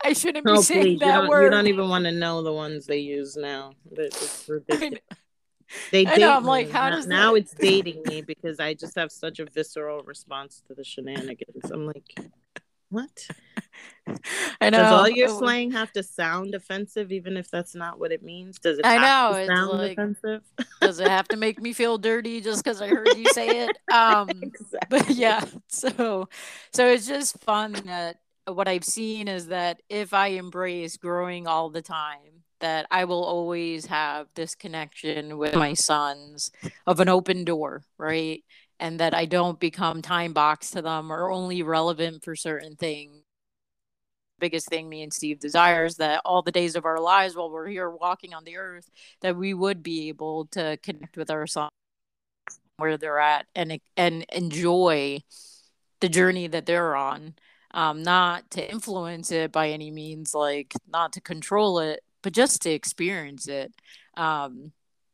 I 0.06 0.14
shouldn't 0.14 0.46
be 0.46 0.52
oh, 0.52 0.62
saying 0.62 0.82
please. 0.82 1.00
that 1.00 1.24
you 1.24 1.30
word. 1.30 1.46
You 1.46 1.50
don't 1.52 1.68
even 1.68 1.90
want 1.90 2.06
to 2.06 2.12
know 2.12 2.42
the 2.42 2.54
ones 2.54 2.86
they 2.86 3.00
use 3.00 3.36
now. 3.36 3.74
It's 3.92 4.46
ridiculous. 4.50 5.00
They 5.92 6.04
date 6.04 6.20
know, 6.20 6.36
I'm 6.36 6.44
me. 6.44 6.50
like, 6.50 6.70
how 6.70 6.90
now, 6.90 6.96
does 6.96 7.08
now 7.08 7.36
it's 7.36 7.54
dating 7.54 8.02
me 8.06 8.22
because 8.28 8.60
I 8.60 8.74
just 8.74 8.96
have 8.96 9.12
such 9.12 9.40
a 9.40 9.46
visceral 9.46 10.04
response 10.04 10.62
to 10.68 10.74
the 10.74 10.84
shenanigans. 10.84 11.72
I'm 11.72 11.86
like, 11.86 12.14
what? 12.90 13.28
I 14.60 14.70
know. 14.70 14.80
Does 14.80 14.92
all 14.92 15.10
your 15.10 15.30
slang 15.30 15.72
have 15.72 15.94
to 15.94 16.04
sound 16.04 16.56
offensive, 16.56 17.12
even 17.12 17.38
if 17.38 17.50
that's 17.50 17.74
not 17.74 18.00
what 18.00 18.12
it 18.12 18.22
means? 18.22 18.60
Does 18.60 18.80
it? 18.80 18.86
I 18.86 18.98
know. 18.98 19.46
sound 19.48 19.78
like, 19.78 19.94
offensive? 19.94 20.42
does 20.82 21.00
it 21.00 21.08
have 21.08 21.28
to 21.30 21.38
make 21.38 21.62
me 21.62 21.72
feel 21.72 21.98
dirty 21.98 22.42
just 22.42 22.64
because 22.64 22.82
I 22.82 22.88
heard 22.88 23.08
you 23.16 23.26
say 23.32 23.66
it? 23.66 23.78
Um, 23.92 24.30
exactly. 24.30 24.80
But 24.90 25.10
yeah, 25.12 25.46
so 25.68 26.28
so 26.74 26.88
it's 26.88 27.08
just 27.08 27.40
fun 27.42 27.74
that 27.86 28.21
what 28.48 28.68
I've 28.68 28.84
seen 28.84 29.28
is 29.28 29.48
that 29.48 29.82
if 29.90 30.14
I 30.14 30.28
embrace 30.28 30.98
growing 30.98 31.48
all 31.48 31.70
the 31.70 31.82
time, 31.82 32.44
that 32.60 32.86
I 32.92 33.06
will 33.06 33.24
always 33.24 33.88
have 33.88 34.28
this 34.36 34.56
connection 34.56 35.38
with 35.38 35.56
my 35.56 35.74
sons 35.74 36.52
of 36.86 37.00
an 37.00 37.10
open 37.10 37.44
door, 37.44 37.84
right? 37.98 38.44
And 38.80 39.00
that 39.00 39.14
I 39.14 39.26
don't 39.26 39.60
become 39.60 40.02
time 40.02 40.34
boxed 40.34 40.74
to 40.74 40.82
them 40.82 41.12
or 41.12 41.32
only 41.32 41.64
relevant 41.64 42.24
for 42.24 42.36
certain 42.36 42.76
things. 42.76 43.24
Biggest 44.40 44.70
thing 44.70 44.90
me 44.90 45.04
and 45.04 45.14
Steve 45.14 45.40
desires 45.40 45.98
that 45.98 46.22
all 46.26 46.42
the 46.42 46.52
days 46.52 46.76
of 46.76 46.86
our 46.86 47.00
lives 47.00 47.36
while 47.36 47.52
we're 47.52 47.68
here 47.68 47.90
walking 47.90 48.34
on 48.34 48.44
the 48.44 48.58
earth, 48.58 48.90
that 49.22 49.36
we 49.36 49.54
would 49.54 49.84
be 49.84 50.10
able 50.10 50.48
to 50.48 50.78
connect 50.82 51.16
with 51.16 51.30
our 51.30 51.46
sons 51.46 51.72
where 52.78 52.98
they're 52.98 53.20
at 53.20 53.46
and 53.56 53.80
and 53.96 54.26
enjoy 54.32 55.20
the 56.00 56.10
journey 56.10 56.48
that 56.48 56.66
they're 56.66 56.96
on 56.96 57.36
um, 57.74 58.04
not 58.04 58.50
to 58.52 58.72
influence 58.72 59.32
it 59.32 59.52
by 59.52 59.70
any 59.70 59.92
means, 59.92 60.34
like 60.34 60.74
not 60.92 61.14
to 61.14 61.22
control 61.22 61.80
it, 61.80 62.04
but 62.22 62.34
just 62.34 62.62
to 62.64 62.72
experience 62.72 63.48
it. 63.48 63.74
Um, 64.18 64.72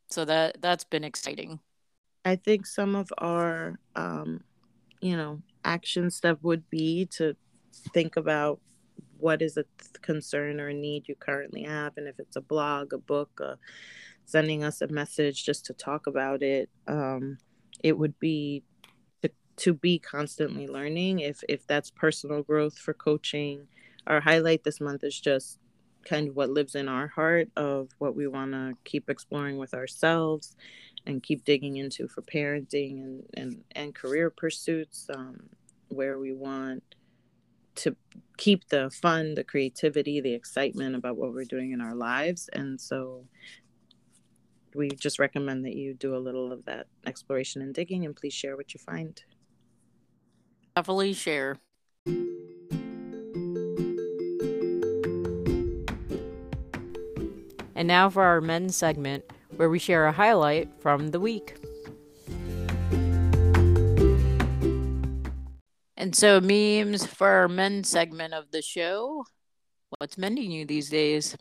so 0.09 0.25
that 0.25 0.61
that's 0.61 0.83
been 0.83 1.03
exciting. 1.03 1.59
I 2.25 2.35
think 2.35 2.65
some 2.65 2.95
of 2.95 3.09
our, 3.17 3.79
um, 3.95 4.41
you 5.01 5.15
know, 5.15 5.41
action 5.63 6.09
step 6.09 6.39
would 6.41 6.69
be 6.69 7.05
to 7.17 7.35
think 7.93 8.17
about 8.17 8.59
what 9.17 9.41
is 9.41 9.57
a 9.57 9.65
concern 10.01 10.59
or 10.59 10.69
a 10.69 10.73
need 10.73 11.07
you 11.07 11.15
currently 11.15 11.63
have, 11.63 11.93
and 11.97 12.07
if 12.07 12.19
it's 12.19 12.35
a 12.35 12.41
blog, 12.41 12.93
a 12.93 12.97
book, 12.97 13.39
uh, 13.43 13.55
sending 14.25 14.63
us 14.63 14.81
a 14.81 14.87
message 14.87 15.45
just 15.45 15.65
to 15.65 15.73
talk 15.73 16.07
about 16.07 16.43
it, 16.43 16.69
um, 16.87 17.37
it 17.83 17.97
would 17.97 18.17
be 18.19 18.63
to 19.57 19.73
be 19.73 19.99
constantly 19.99 20.67
learning 20.67 21.19
if 21.19 21.43
if 21.49 21.65
that's 21.67 21.91
personal 21.91 22.43
growth 22.43 22.77
for 22.77 22.93
coaching. 22.93 23.67
Our 24.05 24.21
highlight 24.21 24.63
this 24.63 24.79
month 24.79 25.03
is 25.03 25.19
just 25.19 25.59
kind 26.05 26.29
of 26.29 26.35
what 26.35 26.49
lives 26.49 26.75
in 26.75 26.87
our 26.87 27.07
heart 27.07 27.49
of 27.57 27.89
what 27.97 28.15
we 28.15 28.27
want 28.27 28.53
to 28.53 28.73
keep 28.85 29.09
exploring 29.09 29.57
with 29.57 29.73
ourselves 29.73 30.55
and 31.05 31.21
keep 31.21 31.43
digging 31.43 31.77
into 31.77 32.07
for 32.07 32.21
parenting 32.21 33.01
and 33.01 33.23
and, 33.35 33.63
and 33.75 33.95
career 33.95 34.29
pursuits 34.29 35.07
um, 35.13 35.37
where 35.89 36.19
we 36.19 36.33
want 36.33 36.83
to 37.75 37.95
keep 38.37 38.67
the 38.69 38.89
fun 38.89 39.35
the 39.35 39.43
creativity 39.43 40.21
the 40.21 40.33
excitement 40.33 40.95
about 40.95 41.17
what 41.17 41.33
we're 41.33 41.43
doing 41.43 41.71
in 41.71 41.81
our 41.81 41.95
lives. 41.95 42.49
And 42.53 42.79
so 42.79 43.25
we 44.75 44.89
just 44.89 45.17
recommend 45.17 45.65
that 45.65 45.75
you 45.75 45.95
do 45.95 46.15
a 46.15 46.19
little 46.19 46.51
of 46.51 46.63
that 46.65 46.85
exploration 47.07 47.63
and 47.63 47.73
digging 47.73 48.05
and 48.05 48.15
please 48.15 48.33
share 48.33 48.55
what 48.55 48.73
you 48.75 48.79
find 48.79 49.23
definitely 50.77 51.11
share 51.11 51.57
And 57.75 57.87
now 57.87 58.09
for 58.11 58.23
our 58.23 58.41
men's 58.41 58.75
segment, 58.75 59.23
where 59.55 59.69
we 59.69 59.79
share 59.79 60.05
a 60.07 60.11
highlight 60.11 60.69
from 60.79 61.09
the 61.09 61.19
week. 61.19 61.55
And 65.95 66.15
so, 66.15 66.41
memes 66.41 67.05
for 67.05 67.27
our 67.27 67.47
men's 67.47 67.87
segment 67.87 68.33
of 68.33 68.49
the 68.51 68.63
show. 68.63 69.25
What's 69.97 70.17
mending 70.17 70.49
you 70.51 70.65
these 70.65 70.89
days? 70.89 71.37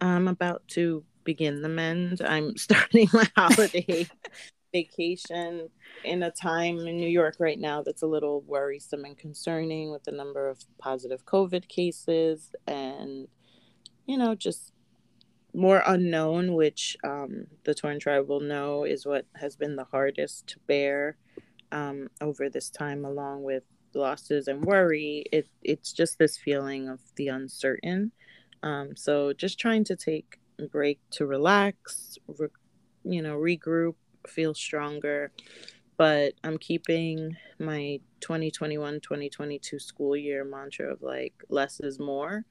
I'm 0.00 0.28
about 0.28 0.66
to 0.68 1.04
begin 1.24 1.62
the 1.62 1.70
mend. 1.70 2.20
I'm 2.22 2.56
starting 2.56 3.08
my 3.14 3.26
holiday 3.34 4.06
vacation 4.72 5.68
in 6.04 6.22
a 6.22 6.30
time 6.30 6.78
in 6.78 6.96
New 6.96 7.08
York 7.08 7.36
right 7.38 7.58
now 7.58 7.82
that's 7.82 8.02
a 8.02 8.06
little 8.06 8.40
worrisome 8.42 9.04
and 9.04 9.18
concerning 9.18 9.92
with 9.92 10.02
the 10.04 10.12
number 10.12 10.48
of 10.48 10.58
positive 10.78 11.24
COVID 11.26 11.68
cases 11.68 12.50
and 12.66 13.28
you 14.06 14.18
know, 14.18 14.34
just 14.34 14.72
more 15.54 15.82
unknown, 15.86 16.54
which 16.54 16.96
um, 17.04 17.46
the 17.64 17.74
Torn 17.74 18.00
Tribe 18.00 18.28
will 18.28 18.40
know 18.40 18.84
is 18.84 19.06
what 19.06 19.26
has 19.36 19.56
been 19.56 19.76
the 19.76 19.84
hardest 19.84 20.46
to 20.48 20.58
bear 20.66 21.16
um, 21.70 22.08
over 22.20 22.48
this 22.48 22.70
time, 22.70 23.04
along 23.04 23.42
with 23.42 23.64
losses 23.94 24.48
and 24.48 24.64
worry. 24.64 25.24
It 25.32 25.48
it's 25.62 25.92
just 25.92 26.18
this 26.18 26.38
feeling 26.38 26.88
of 26.88 27.00
the 27.16 27.28
uncertain. 27.28 28.12
Um, 28.62 28.96
so 28.96 29.32
just 29.32 29.58
trying 29.58 29.84
to 29.84 29.96
take 29.96 30.38
a 30.58 30.66
break 30.66 31.00
to 31.12 31.26
relax, 31.26 32.18
re- 32.38 32.48
you 33.04 33.22
know, 33.22 33.36
regroup, 33.36 33.94
feel 34.28 34.54
stronger. 34.54 35.32
But 35.96 36.34
I'm 36.42 36.58
keeping 36.58 37.36
my 37.58 38.00
2021 38.20 39.00
2022 39.00 39.78
school 39.78 40.16
year 40.16 40.44
mantra 40.44 40.92
of 40.92 41.02
like 41.02 41.34
less 41.48 41.80
is 41.80 41.98
more 41.98 42.44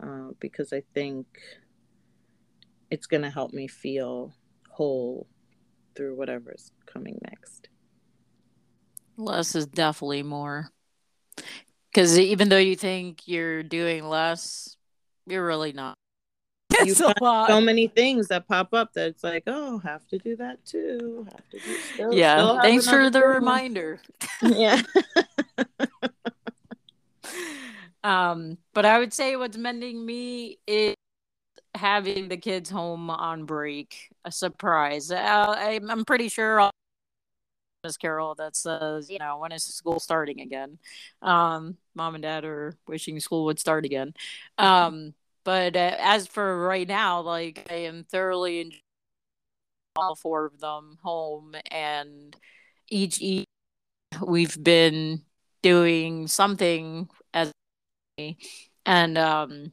uh, 0.00 0.30
because 0.40 0.72
I 0.72 0.82
think 0.94 1.26
it's 2.90 3.06
going 3.06 3.22
to 3.22 3.30
help 3.30 3.52
me 3.52 3.68
feel 3.68 4.32
whole 4.70 5.26
through 5.94 6.16
whatever's 6.16 6.72
coming 6.86 7.18
next. 7.22 7.68
Less 9.16 9.54
is 9.54 9.66
definitely 9.66 10.22
more. 10.22 10.70
Because 11.92 12.18
even 12.18 12.48
though 12.48 12.58
you 12.58 12.76
think 12.76 13.26
you're 13.26 13.62
doing 13.62 14.08
less, 14.08 14.76
you're 15.26 15.44
really 15.44 15.72
not. 15.72 15.97
You 16.84 16.94
so 16.94 17.60
many 17.60 17.88
things 17.88 18.28
that 18.28 18.46
pop 18.46 18.72
up 18.74 18.92
that 18.94 19.08
it's 19.08 19.24
like, 19.24 19.44
oh, 19.46 19.78
have 19.78 20.06
to 20.08 20.18
do 20.18 20.36
that 20.36 20.64
too. 20.64 21.26
Have 21.30 21.48
to 21.50 21.58
do. 21.58 21.78
Still, 21.94 22.14
yeah. 22.14 22.36
Still 22.36 22.60
Thanks 22.60 22.88
for 22.88 23.10
the 23.10 23.22
reminder. 23.22 24.00
yeah. 24.42 24.82
Um, 28.04 28.58
but 28.74 28.86
I 28.86 28.98
would 28.98 29.12
say 29.12 29.36
what's 29.36 29.56
mending 29.56 30.06
me 30.06 30.58
is 30.66 30.94
having 31.74 32.28
the 32.28 32.36
kids 32.36 32.70
home 32.70 33.10
on 33.10 33.44
break. 33.44 34.10
A 34.24 34.32
surprise. 34.32 35.10
Uh, 35.10 35.16
I, 35.18 35.80
I'm 35.88 36.04
pretty 36.04 36.28
sure. 36.28 36.70
Miss 37.84 37.96
Carol 37.96 38.34
that 38.36 38.56
says, 38.56 39.08
you 39.08 39.18
know, 39.18 39.38
when 39.38 39.52
is 39.52 39.62
school 39.62 40.00
starting 40.00 40.40
again? 40.40 40.78
Um, 41.22 41.76
mom 41.94 42.14
and 42.14 42.22
dad 42.22 42.44
are 42.44 42.76
wishing 42.86 43.20
school 43.20 43.44
would 43.44 43.60
start 43.60 43.84
again. 43.84 44.14
Um, 44.58 45.14
but 45.48 45.76
uh, 45.76 45.96
as 45.98 46.26
for 46.26 46.66
right 46.66 46.86
now, 46.86 47.22
like 47.22 47.66
I 47.70 47.76
am 47.76 48.04
thoroughly 48.04 48.60
enjoying 48.60 48.82
all 49.96 50.14
four 50.14 50.44
of 50.44 50.60
them 50.60 50.98
home, 51.02 51.54
and 51.70 52.36
each 52.90 53.18
each 53.22 53.46
we've 54.26 54.62
been 54.62 55.22
doing 55.62 56.26
something 56.26 57.08
as 57.32 57.50
and 58.84 59.16
um, 59.16 59.72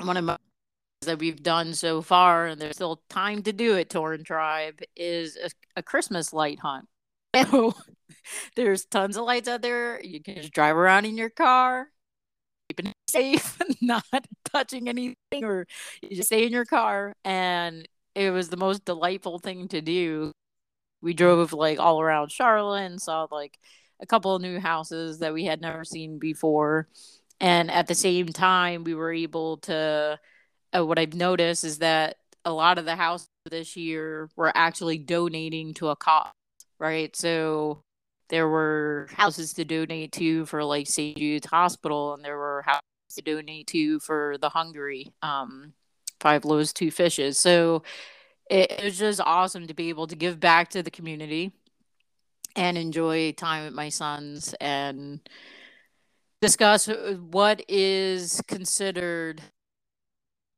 one 0.00 0.16
of 0.16 0.24
my 0.24 0.32
things 0.32 1.06
that 1.06 1.20
we've 1.20 1.40
done 1.40 1.72
so 1.72 2.02
far, 2.02 2.46
and 2.46 2.60
there's 2.60 2.74
still 2.74 3.00
time 3.08 3.44
to 3.44 3.52
do 3.52 3.76
it, 3.76 3.88
Torn 3.88 4.24
Tribe, 4.24 4.80
is 4.96 5.36
a, 5.36 5.50
a 5.76 5.82
Christmas 5.84 6.32
light 6.32 6.58
hunt. 6.58 6.88
So 7.52 7.74
there's 8.56 8.84
tons 8.86 9.16
of 9.16 9.24
lights 9.24 9.46
out 9.46 9.62
there. 9.62 10.02
You 10.02 10.20
can 10.20 10.34
just 10.34 10.52
drive 10.52 10.74
around 10.76 11.04
in 11.04 11.16
your 11.16 11.30
car, 11.30 11.90
keeping 12.68 12.86
it 12.86 12.94
safe, 13.36 13.58
not 13.80 14.04
touching 14.44 14.88
anything, 14.88 15.44
or 15.44 15.66
you 16.02 16.16
just 16.16 16.28
stay 16.28 16.46
in 16.46 16.52
your 16.52 16.64
car. 16.64 17.14
And 17.24 17.86
it 18.14 18.30
was 18.30 18.48
the 18.48 18.56
most 18.56 18.84
delightful 18.84 19.38
thing 19.38 19.68
to 19.68 19.80
do. 19.80 20.32
We 21.02 21.14
drove 21.14 21.52
like 21.52 21.78
all 21.78 22.00
around 22.00 22.32
Charlotte 22.32 22.84
and 22.86 23.00
saw 23.00 23.26
like 23.30 23.58
a 24.00 24.06
couple 24.06 24.34
of 24.34 24.42
new 24.42 24.60
houses 24.60 25.20
that 25.20 25.34
we 25.34 25.44
had 25.44 25.60
never 25.60 25.84
seen 25.84 26.18
before 26.18 26.88
and 27.40 27.70
at 27.70 27.86
the 27.86 27.94
same 27.94 28.28
time 28.28 28.84
we 28.84 28.94
were 28.94 29.12
able 29.12 29.58
to 29.58 30.18
uh, 30.76 30.84
what 30.84 30.98
i've 30.98 31.14
noticed 31.14 31.64
is 31.64 31.78
that 31.78 32.16
a 32.44 32.52
lot 32.52 32.78
of 32.78 32.84
the 32.84 32.96
houses 32.96 33.28
this 33.50 33.76
year 33.76 34.28
were 34.36 34.52
actually 34.56 34.98
donating 34.98 35.74
to 35.74 35.88
a 35.88 35.96
cause 35.96 36.32
right 36.78 37.16
so 37.16 37.82
there 38.28 38.48
were 38.48 39.08
houses 39.12 39.52
to 39.54 39.64
donate 39.64 40.12
to 40.12 40.46
for 40.46 40.64
like 40.64 40.86
st 40.86 41.16
jude's 41.16 41.46
hospital 41.46 42.14
and 42.14 42.24
there 42.24 42.36
were 42.36 42.62
houses 42.66 42.82
to 43.16 43.22
donate 43.22 43.66
to 43.66 43.98
for 44.00 44.36
the 44.40 44.48
hungry 44.48 45.12
um, 45.22 45.72
five 46.20 46.44
loaves 46.44 46.72
two 46.72 46.90
fishes 46.90 47.38
so 47.38 47.82
it, 48.48 48.70
it 48.70 48.84
was 48.84 48.98
just 48.98 49.20
awesome 49.20 49.66
to 49.66 49.74
be 49.74 49.88
able 49.88 50.06
to 50.06 50.16
give 50.16 50.38
back 50.38 50.70
to 50.70 50.82
the 50.82 50.90
community 50.90 51.52
and 52.54 52.78
enjoy 52.78 53.32
time 53.32 53.64
with 53.64 53.74
my 53.74 53.88
sons 53.88 54.54
and 54.60 55.20
discuss 56.40 56.86
what 56.86 57.62
is 57.68 58.42
considered 58.48 59.42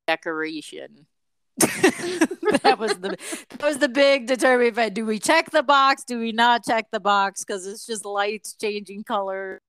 decoration. 0.07 1.07
that 1.59 2.77
was 2.79 2.97
the 2.99 3.17
that 3.51 3.63
was 3.63 3.79
the 3.79 3.89
big 3.89 4.27
determining 4.29 4.75
factor. 4.75 4.95
Do 4.95 5.07
we 5.07 5.19
check 5.19 5.51
the 5.51 5.63
box? 5.65 6.05
Do 6.05 6.21
we 6.21 6.31
not 6.31 6.65
check 6.65 6.87
the 6.93 7.01
box? 7.01 7.45
Because 7.45 7.67
it's 7.67 7.85
just 7.85 8.05
lights 8.05 8.55
changing 8.55 9.03
color, 9.03 9.61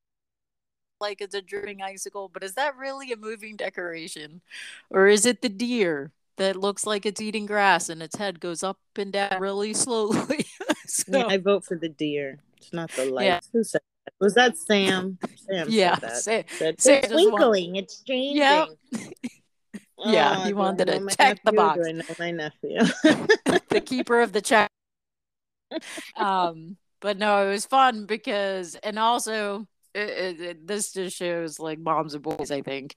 like 1.01 1.21
it's 1.21 1.35
a 1.35 1.41
dripping 1.41 1.81
icicle. 1.81 2.29
But 2.29 2.43
is 2.43 2.55
that 2.55 2.77
really 2.77 3.11
a 3.11 3.17
moving 3.17 3.55
decoration, 3.55 4.41
or 4.89 5.07
is 5.07 5.25
it 5.25 5.41
the 5.41 5.49
deer 5.49 6.11
that 6.37 6.55
looks 6.55 6.85
like 6.85 7.05
it's 7.05 7.21
eating 7.21 7.45
grass 7.45 7.89
and 7.89 8.01
its 8.01 8.15
head 8.15 8.39
goes 8.39 8.63
up 8.63 8.79
and 8.95 9.11
down 9.11 9.39
really 9.39 9.73
slowly? 9.75 10.45
so, 10.85 11.17
yeah, 11.17 11.25
I 11.27 11.37
vote 11.37 11.65
for 11.65 11.75
the 11.77 11.89
deer. 11.89 12.39
It's 12.57 12.73
not 12.73 12.91
the 12.91 13.05
lights. 13.05 13.25
Yeah. 13.25 13.39
Who 13.53 13.63
said 13.63 13.81
that? 14.05 14.13
was 14.19 14.33
that 14.35 14.57
Sam? 14.57 15.17
Sam 15.49 15.67
yeah, 15.69 15.97
said 15.97 16.17
Sam, 16.17 16.43
said, 16.47 16.81
Sam 16.81 16.97
it's 16.97 17.07
twinkling. 17.07 17.73
Want... 17.73 17.83
It's 17.83 18.01
changing. 18.03 18.75
Yeah. 20.01 20.11
yeah, 20.13 20.35
oh, 20.37 20.43
he 20.45 20.53
wanted 20.53 20.85
to 20.85 21.05
check 21.13 21.41
the 21.43 21.51
box. 21.51 21.81
I 21.85 21.91
know 21.91 22.03
my 22.17 22.31
nephew? 22.31 22.77
the 23.67 23.81
keeper 23.85 24.21
of 24.21 24.31
the 24.31 24.39
check. 24.39 24.69
Um, 26.15 26.77
but 27.01 27.17
no, 27.17 27.47
it 27.47 27.51
was 27.51 27.65
fun 27.65 28.05
because, 28.05 28.75
and 28.75 28.99
also, 28.99 29.67
it, 29.93 30.09
it, 30.09 30.41
it, 30.41 30.67
this 30.67 30.93
just 30.93 31.17
shows 31.17 31.59
like 31.59 31.79
moms 31.79 32.13
and 32.13 32.23
boys. 32.23 32.51
I 32.51 32.61
think 32.61 32.95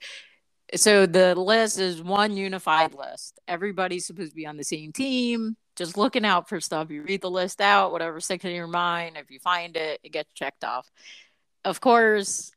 so. 0.75 1.07
The 1.07 1.35
list 1.35 1.79
is 1.79 2.03
one 2.03 2.37
unified 2.37 2.95
list. 2.95 3.39
Everybody's 3.49 4.07
supposed 4.07 4.31
to 4.31 4.37
be 4.37 4.47
on 4.47 4.57
the 4.57 4.65
same 4.65 4.93
team 4.93 5.57
just 5.77 5.97
looking 5.97 6.25
out 6.25 6.49
for 6.49 6.61
stuff. 6.61 6.91
You 6.91 7.03
read 7.03 7.23
the 7.23 7.31
list 7.31 7.61
out, 7.61 7.93
whatever 7.93 8.21
sticks 8.21 8.45
in 8.45 8.55
your 8.55 8.67
mind. 8.67 9.17
If 9.17 9.31
you 9.31 9.39
find 9.41 9.77
it, 9.77 10.01
it 10.03 10.13
gets 10.13 10.31
checked 10.35 10.65
off. 10.65 10.91
Of 11.65 11.81
course, 11.81 12.53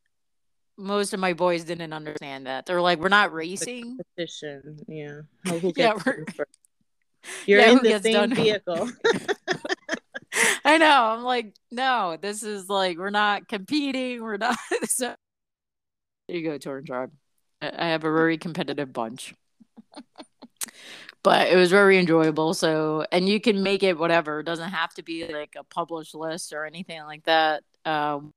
most 0.78 1.14
of 1.14 1.20
my 1.20 1.34
boys 1.34 1.64
didn't 1.64 1.94
understand 1.94 2.48
that. 2.48 2.66
They're 2.66 2.82
like, 2.82 3.00
"We're 3.00 3.10
not 3.10 3.34
racing." 3.34 3.98
Competition, 3.98 4.80
yeah. 4.88 5.22
Yeah, 5.76 5.94
we're... 6.06 6.26
You're 7.46 7.62
yeah, 7.62 7.72
in 7.72 7.78
the 7.84 8.00
same 8.02 8.36
vehicle. 8.36 8.90
I 10.66 10.80
know. 10.80 11.06
I'm 11.06 11.24
like, 11.24 11.54
no, 11.72 12.18
this 12.20 12.42
is 12.42 12.68
like 12.68 12.98
we're 12.98 13.12
not 13.12 13.48
competing. 13.48 14.24
We're 14.24 14.38
not. 14.38 14.58
so 14.86 15.16
there 16.28 16.38
you 16.38 16.50
go, 16.50 16.58
Torn 16.58 16.86
Tribe. 16.86 17.12
I 17.62 17.90
have 17.90 18.04
a 18.04 18.12
very 18.12 18.38
competitive 18.38 18.92
bunch. 18.92 19.36
but 21.24 21.48
it 21.50 21.56
was 21.56 21.70
very 21.70 22.00
enjoyable. 22.00 22.56
So, 22.56 23.06
and 23.12 23.30
you 23.30 23.40
can 23.40 23.62
make 23.62 23.84
it 23.84 23.98
whatever. 23.98 24.40
It 24.40 24.46
doesn't 24.46 24.72
have 24.72 24.94
to 24.96 25.04
be 25.04 25.32
like 25.32 25.56
a 25.56 25.64
published 25.64 26.16
list 26.16 26.52
or 26.52 26.66
anything 26.66 27.04
like 27.04 27.24
that. 27.26 27.64
Um, 27.86 28.32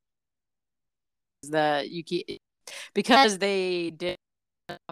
that 1.49 1.89
you 1.89 2.03
keep 2.03 2.39
because 2.93 3.37
they 3.37 3.89
did 3.89 4.17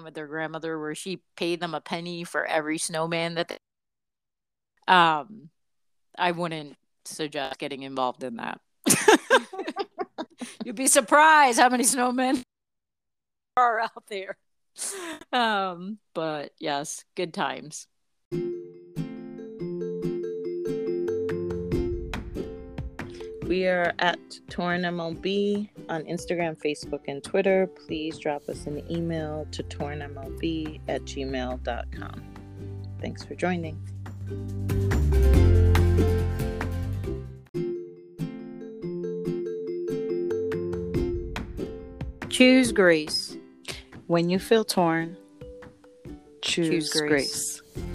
with 0.03 0.13
their 0.15 0.27
grandmother 0.27 0.79
where 0.79 0.95
she 0.95 1.21
paid 1.35 1.59
them 1.59 1.75
a 1.75 1.81
penny 1.81 2.23
for 2.23 2.45
every 2.45 2.77
snowman 2.77 3.35
that 3.35 3.49
they 3.49 3.57
um 4.87 5.49
I 6.17 6.31
wouldn't 6.31 6.77
suggest 7.15 7.59
getting 7.59 7.83
involved 7.83 8.23
in 8.23 8.37
that. 8.37 8.59
You'd 10.65 10.75
be 10.75 10.87
surprised 10.87 11.59
how 11.59 11.69
many 11.69 11.83
snowmen 11.83 12.41
are 13.57 13.79
out 13.79 14.03
there. 14.09 14.37
Um, 15.31 15.97
but 16.13 16.51
yes, 16.59 17.03
good 17.15 17.33
times. 17.33 17.87
We 23.47 23.65
are 23.65 23.93
at 23.99 24.19
Torn 24.49 24.81
MLB 24.81 25.69
on 25.87 26.03
Instagram, 26.03 26.57
Facebook, 26.61 26.99
and 27.07 27.23
Twitter. 27.23 27.67
Please 27.87 28.17
drop 28.17 28.49
us 28.49 28.65
an 28.65 28.83
email 28.91 29.47
to 29.51 29.63
tornmlb 29.63 30.81
at 30.89 31.01
gmail.com. 31.03 32.23
Thanks 32.99 33.23
for 33.23 33.35
joining. 33.35 33.77
Choose 42.37 42.71
grace. 42.71 43.35
When 44.05 44.29
you 44.29 44.37
feel 44.37 44.63
torn, 44.63 45.17
choose, 46.43 46.69
Choose 46.69 46.89
grace. 46.93 47.61
grace. 47.73 47.86